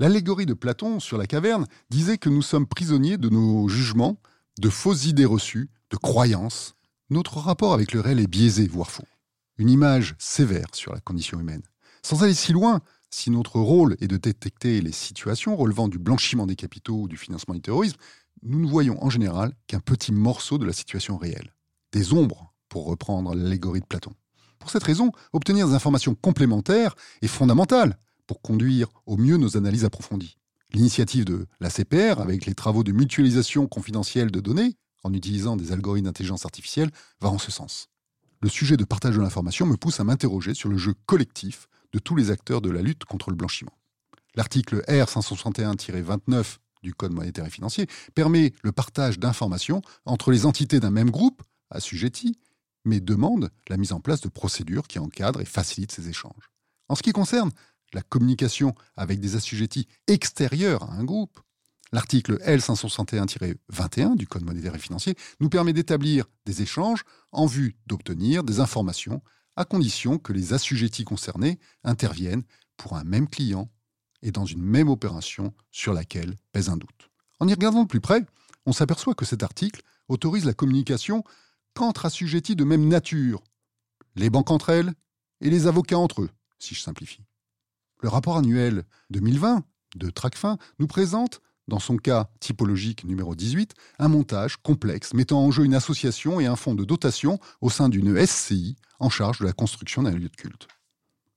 L'allégorie 0.00 0.46
de 0.46 0.54
Platon 0.54 0.98
sur 0.98 1.18
la 1.18 1.28
caverne 1.28 1.68
disait 1.88 2.18
que 2.18 2.28
nous 2.28 2.42
sommes 2.42 2.66
prisonniers 2.66 3.16
de 3.16 3.28
nos 3.28 3.68
jugements, 3.68 4.20
de 4.58 4.68
fausses 4.68 5.06
idées 5.06 5.24
reçues, 5.24 5.70
de 5.90 5.96
croyances. 5.96 6.74
Notre 7.10 7.38
rapport 7.38 7.74
avec 7.74 7.92
le 7.92 8.00
réel 8.00 8.18
est 8.18 8.26
biaisé, 8.26 8.66
voire 8.66 8.90
faux. 8.90 9.06
Une 9.56 9.70
image 9.70 10.16
sévère 10.18 10.66
sur 10.72 10.92
la 10.92 11.00
condition 11.00 11.38
humaine. 11.38 11.62
Sans 12.02 12.24
aller 12.24 12.34
si 12.34 12.52
loin, 12.52 12.80
si 13.10 13.30
notre 13.30 13.58
rôle 13.58 13.96
est 14.00 14.08
de 14.08 14.16
détecter 14.16 14.80
les 14.80 14.92
situations 14.92 15.56
relevant 15.56 15.88
du 15.88 15.98
blanchiment 15.98 16.46
des 16.46 16.56
capitaux 16.56 17.02
ou 17.02 17.08
du 17.08 17.16
financement 17.16 17.54
du 17.54 17.60
terrorisme, 17.60 17.96
nous 18.42 18.60
ne 18.60 18.66
voyons 18.66 19.02
en 19.02 19.10
général 19.10 19.52
qu'un 19.66 19.80
petit 19.80 20.12
morceau 20.12 20.58
de 20.58 20.66
la 20.66 20.72
situation 20.72 21.16
réelle. 21.16 21.54
Des 21.92 22.12
ombres, 22.12 22.52
pour 22.68 22.86
reprendre 22.86 23.34
l'allégorie 23.34 23.80
de 23.80 23.86
Platon. 23.86 24.12
Pour 24.58 24.70
cette 24.70 24.84
raison, 24.84 25.12
obtenir 25.32 25.68
des 25.68 25.74
informations 25.74 26.14
complémentaires 26.14 26.94
est 27.22 27.28
fondamental 27.28 27.98
pour 28.26 28.42
conduire 28.42 28.88
au 29.06 29.16
mieux 29.16 29.36
nos 29.36 29.56
analyses 29.56 29.84
approfondies. 29.84 30.36
L'initiative 30.74 31.24
de 31.24 31.46
la 31.60 31.70
CPR, 31.70 32.20
avec 32.20 32.44
les 32.44 32.54
travaux 32.54 32.84
de 32.84 32.92
mutualisation 32.92 33.66
confidentielle 33.66 34.30
de 34.30 34.40
données, 34.40 34.76
en 35.02 35.14
utilisant 35.14 35.56
des 35.56 35.72
algorithmes 35.72 36.06
d'intelligence 36.06 36.44
artificielle, 36.44 36.90
va 37.20 37.30
en 37.30 37.38
ce 37.38 37.50
sens. 37.50 37.88
Le 38.42 38.48
sujet 38.48 38.76
de 38.76 38.84
partage 38.84 39.16
de 39.16 39.20
l'information 39.20 39.64
me 39.64 39.76
pousse 39.76 40.00
à 40.00 40.04
m'interroger 40.04 40.54
sur 40.54 40.68
le 40.68 40.76
jeu 40.76 40.94
collectif 41.06 41.68
de 41.92 41.98
tous 41.98 42.16
les 42.16 42.30
acteurs 42.30 42.60
de 42.60 42.70
la 42.70 42.82
lutte 42.82 43.04
contre 43.04 43.30
le 43.30 43.36
blanchiment. 43.36 43.76
L'article 44.34 44.82
R561-29 44.88 46.58
du 46.82 46.94
Code 46.94 47.12
monétaire 47.12 47.46
et 47.46 47.50
financier 47.50 47.86
permet 48.14 48.52
le 48.62 48.72
partage 48.72 49.18
d'informations 49.18 49.82
entre 50.04 50.30
les 50.30 50.46
entités 50.46 50.80
d'un 50.80 50.90
même 50.90 51.10
groupe, 51.10 51.42
assujettis, 51.70 52.38
mais 52.84 53.00
demande 53.00 53.50
la 53.68 53.76
mise 53.76 53.92
en 53.92 54.00
place 54.00 54.20
de 54.20 54.28
procédures 54.28 54.86
qui 54.86 54.98
encadrent 54.98 55.40
et 55.40 55.44
facilitent 55.44 55.92
ces 55.92 56.08
échanges. 56.08 56.50
En 56.88 56.94
ce 56.94 57.02
qui 57.02 57.12
concerne 57.12 57.50
la 57.92 58.02
communication 58.02 58.74
avec 58.96 59.20
des 59.20 59.36
assujettis 59.36 59.88
extérieurs 60.06 60.84
à 60.84 60.94
un 60.94 61.04
groupe, 61.04 61.40
l'article 61.92 62.38
L561-21 62.46 64.16
du 64.16 64.26
Code 64.26 64.44
monétaire 64.44 64.74
et 64.74 64.78
financier 64.78 65.16
nous 65.40 65.48
permet 65.48 65.72
d'établir 65.72 66.26
des 66.46 66.62
échanges 66.62 67.04
en 67.32 67.46
vue 67.46 67.76
d'obtenir 67.86 68.44
des 68.44 68.60
informations 68.60 69.22
à 69.58 69.64
condition 69.64 70.18
que 70.18 70.32
les 70.32 70.52
assujettis 70.52 71.04
concernés 71.04 71.58
interviennent 71.82 72.44
pour 72.76 72.94
un 72.96 73.02
même 73.02 73.28
client 73.28 73.68
et 74.22 74.30
dans 74.30 74.44
une 74.44 74.62
même 74.62 74.88
opération 74.88 75.52
sur 75.72 75.92
laquelle 75.92 76.36
pèse 76.52 76.68
un 76.68 76.76
doute. 76.76 77.10
En 77.40 77.48
y 77.48 77.52
regardant 77.52 77.82
de 77.82 77.88
plus 77.88 78.00
près, 78.00 78.24
on 78.66 78.72
s'aperçoit 78.72 79.14
que 79.14 79.24
cet 79.24 79.42
article 79.42 79.82
autorise 80.06 80.44
la 80.44 80.54
communication 80.54 81.24
qu'entre 81.74 82.06
assujettis 82.06 82.54
de 82.54 82.62
même 82.62 82.86
nature, 82.86 83.42
les 84.14 84.30
banques 84.30 84.52
entre 84.52 84.70
elles 84.70 84.92
et 85.40 85.50
les 85.50 85.66
avocats 85.66 85.98
entre 85.98 86.22
eux, 86.22 86.30
si 86.60 86.76
je 86.76 86.80
simplifie. 86.80 87.24
Le 88.00 88.08
rapport 88.08 88.36
annuel 88.36 88.84
2020 89.10 89.64
de 89.96 90.10
Tracfin 90.10 90.56
nous 90.78 90.86
présente 90.86 91.40
dans 91.68 91.78
son 91.78 91.96
cas 91.96 92.28
typologique 92.40 93.04
numéro 93.04 93.34
18, 93.34 93.74
un 93.98 94.08
montage 94.08 94.56
complexe 94.56 95.14
mettant 95.14 95.40
en 95.40 95.50
jeu 95.50 95.64
une 95.64 95.74
association 95.74 96.40
et 96.40 96.46
un 96.46 96.56
fonds 96.56 96.74
de 96.74 96.84
dotation 96.84 97.38
au 97.60 97.70
sein 97.70 97.88
d'une 97.88 98.26
SCI 98.26 98.76
en 98.98 99.10
charge 99.10 99.38
de 99.38 99.44
la 99.44 99.52
construction 99.52 100.02
d'un 100.02 100.12
lieu 100.12 100.28
de 100.28 100.36
culte. 100.36 100.66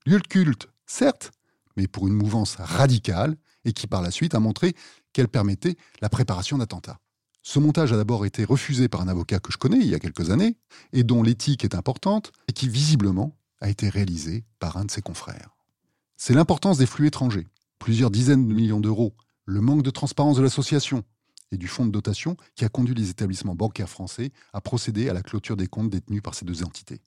Lieu 0.05 0.19
de 0.19 0.27
culte, 0.27 0.67
certes, 0.87 1.31
mais 1.77 1.87
pour 1.87 2.07
une 2.07 2.15
mouvance 2.15 2.55
radicale 2.55 3.35
et 3.65 3.73
qui 3.73 3.85
par 3.87 4.01
la 4.01 4.09
suite 4.09 4.33
a 4.33 4.39
montré 4.39 4.73
qu'elle 5.13 5.27
permettait 5.27 5.75
la 6.01 6.09
préparation 6.09 6.57
d'attentats. 6.57 6.99
Ce 7.43 7.59
montage 7.59 7.91
a 7.91 7.97
d'abord 7.97 8.25
été 8.25 8.45
refusé 8.45 8.87
par 8.87 9.01
un 9.01 9.07
avocat 9.07 9.39
que 9.39 9.51
je 9.51 9.57
connais 9.57 9.79
il 9.79 9.87
y 9.87 9.95
a 9.95 9.99
quelques 9.99 10.29
années 10.29 10.57
et 10.93 11.03
dont 11.03 11.23
l'éthique 11.23 11.63
est 11.63 11.75
importante 11.75 12.31
et 12.47 12.53
qui 12.53 12.69
visiblement 12.69 13.35
a 13.59 13.69
été 13.69 13.89
réalisé 13.89 14.45
par 14.59 14.77
un 14.77 14.85
de 14.85 14.91
ses 14.91 15.01
confrères. 15.01 15.55
C'est 16.17 16.33
l'importance 16.33 16.77
des 16.77 16.85
flux 16.85 17.07
étrangers. 17.07 17.47
Plusieurs 17.79 18.11
dizaines 18.11 18.47
de 18.47 18.53
millions 18.53 18.79
d'euros 18.79 19.15
le 19.45 19.61
manque 19.61 19.83
de 19.83 19.89
transparence 19.89 20.37
de 20.37 20.43
l'association 20.43 21.03
et 21.51 21.57
du 21.57 21.67
fonds 21.67 21.85
de 21.85 21.91
dotation 21.91 22.37
qui 22.55 22.65
a 22.65 22.69
conduit 22.69 22.95
les 22.95 23.09
établissements 23.09 23.55
bancaires 23.55 23.89
français 23.89 24.31
à 24.53 24.61
procéder 24.61 25.09
à 25.09 25.13
la 25.13 25.21
clôture 25.21 25.57
des 25.57 25.67
comptes 25.67 25.89
détenus 25.89 26.21
par 26.21 26.35
ces 26.35 26.45
deux 26.45 26.63
entités. 26.63 27.01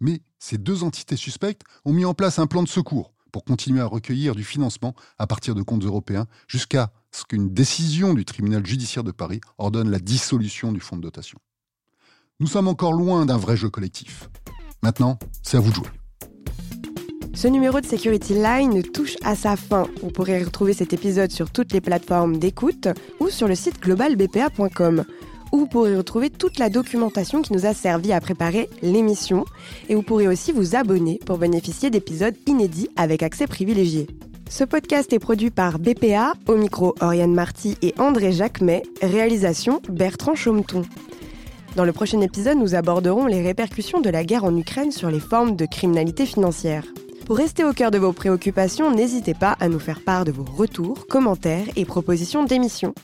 Mais 0.00 0.20
ces 0.38 0.58
deux 0.58 0.82
entités 0.82 1.16
suspectes 1.16 1.62
ont 1.84 1.92
mis 1.92 2.04
en 2.04 2.14
place 2.14 2.38
un 2.38 2.46
plan 2.46 2.62
de 2.62 2.68
secours 2.68 3.12
pour 3.32 3.44
continuer 3.44 3.80
à 3.80 3.86
recueillir 3.86 4.34
du 4.34 4.44
financement 4.44 4.94
à 5.18 5.26
partir 5.26 5.54
de 5.54 5.62
comptes 5.62 5.84
européens 5.84 6.26
jusqu'à 6.48 6.92
ce 7.12 7.24
qu'une 7.24 7.52
décision 7.52 8.14
du 8.14 8.24
tribunal 8.24 8.64
judiciaire 8.66 9.04
de 9.04 9.12
Paris 9.12 9.40
ordonne 9.58 9.90
la 9.90 9.98
dissolution 9.98 10.72
du 10.72 10.80
fonds 10.80 10.96
de 10.96 11.02
dotation. 11.02 11.38
Nous 12.40 12.46
sommes 12.46 12.68
encore 12.68 12.92
loin 12.92 13.24
d'un 13.24 13.38
vrai 13.38 13.56
jeu 13.56 13.70
collectif. 13.70 14.28
Maintenant, 14.82 15.18
c'est 15.42 15.56
à 15.56 15.60
vous 15.60 15.70
de 15.70 15.76
jouer. 15.76 15.88
Ce 17.36 17.48
numéro 17.48 17.82
de 17.82 17.86
Security 17.86 18.32
Line 18.32 18.82
touche 18.82 19.16
à 19.22 19.34
sa 19.34 19.56
fin. 19.56 19.86
Vous 20.02 20.08
pourrez 20.08 20.42
retrouver 20.42 20.72
cet 20.72 20.94
épisode 20.94 21.30
sur 21.30 21.50
toutes 21.50 21.74
les 21.74 21.82
plateformes 21.82 22.38
d'écoute 22.38 22.88
ou 23.20 23.28
sur 23.28 23.46
le 23.46 23.54
site 23.54 23.78
globalbpa.com 23.78 25.04
où 25.52 25.58
vous 25.58 25.66
pourrez 25.66 25.94
retrouver 25.94 26.30
toute 26.30 26.58
la 26.58 26.70
documentation 26.70 27.42
qui 27.42 27.52
nous 27.52 27.66
a 27.66 27.74
servi 27.74 28.14
à 28.14 28.22
préparer 28.22 28.70
l'émission 28.80 29.44
et 29.90 29.94
vous 29.94 30.02
pourrez 30.02 30.26
aussi 30.28 30.50
vous 30.50 30.76
abonner 30.76 31.20
pour 31.26 31.36
bénéficier 31.36 31.90
d'épisodes 31.90 32.34
inédits 32.46 32.88
avec 32.96 33.22
accès 33.22 33.46
privilégié. 33.46 34.06
Ce 34.48 34.64
podcast 34.64 35.12
est 35.12 35.18
produit 35.18 35.50
par 35.50 35.78
BPA, 35.78 36.32
au 36.48 36.56
micro 36.56 36.94
Oriane 37.02 37.34
Marty 37.34 37.76
et 37.82 37.92
André 37.98 38.32
Jacquemet, 38.32 38.82
réalisation 39.02 39.82
Bertrand 39.90 40.34
Chaumeton. 40.34 40.82
Dans 41.76 41.84
le 41.84 41.92
prochain 41.92 42.22
épisode, 42.22 42.56
nous 42.56 42.74
aborderons 42.74 43.26
les 43.26 43.42
répercussions 43.42 44.00
de 44.00 44.08
la 44.08 44.24
guerre 44.24 44.44
en 44.44 44.56
Ukraine 44.56 44.90
sur 44.90 45.10
les 45.10 45.20
formes 45.20 45.54
de 45.54 45.66
criminalité 45.66 46.24
financière. 46.24 46.84
Pour 47.26 47.38
rester 47.38 47.64
au 47.64 47.72
cœur 47.72 47.90
de 47.90 47.98
vos 47.98 48.12
préoccupations, 48.12 48.94
n'hésitez 48.94 49.34
pas 49.34 49.56
à 49.58 49.68
nous 49.68 49.80
faire 49.80 50.00
part 50.00 50.24
de 50.24 50.30
vos 50.30 50.44
retours, 50.44 51.08
commentaires 51.08 51.66
et 51.74 51.84
propositions 51.84 52.44
d'émissions. 52.44 52.94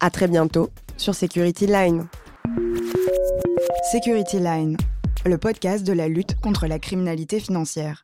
À 0.00 0.08
très 0.08 0.26
bientôt 0.26 0.70
sur 0.96 1.14
Security 1.14 1.66
Line. 1.66 2.06
Security 3.92 4.38
Line, 4.38 4.78
le 5.26 5.36
podcast 5.36 5.86
de 5.86 5.92
la 5.92 6.08
lutte 6.08 6.40
contre 6.40 6.66
la 6.66 6.78
criminalité 6.78 7.40
financière. 7.40 8.02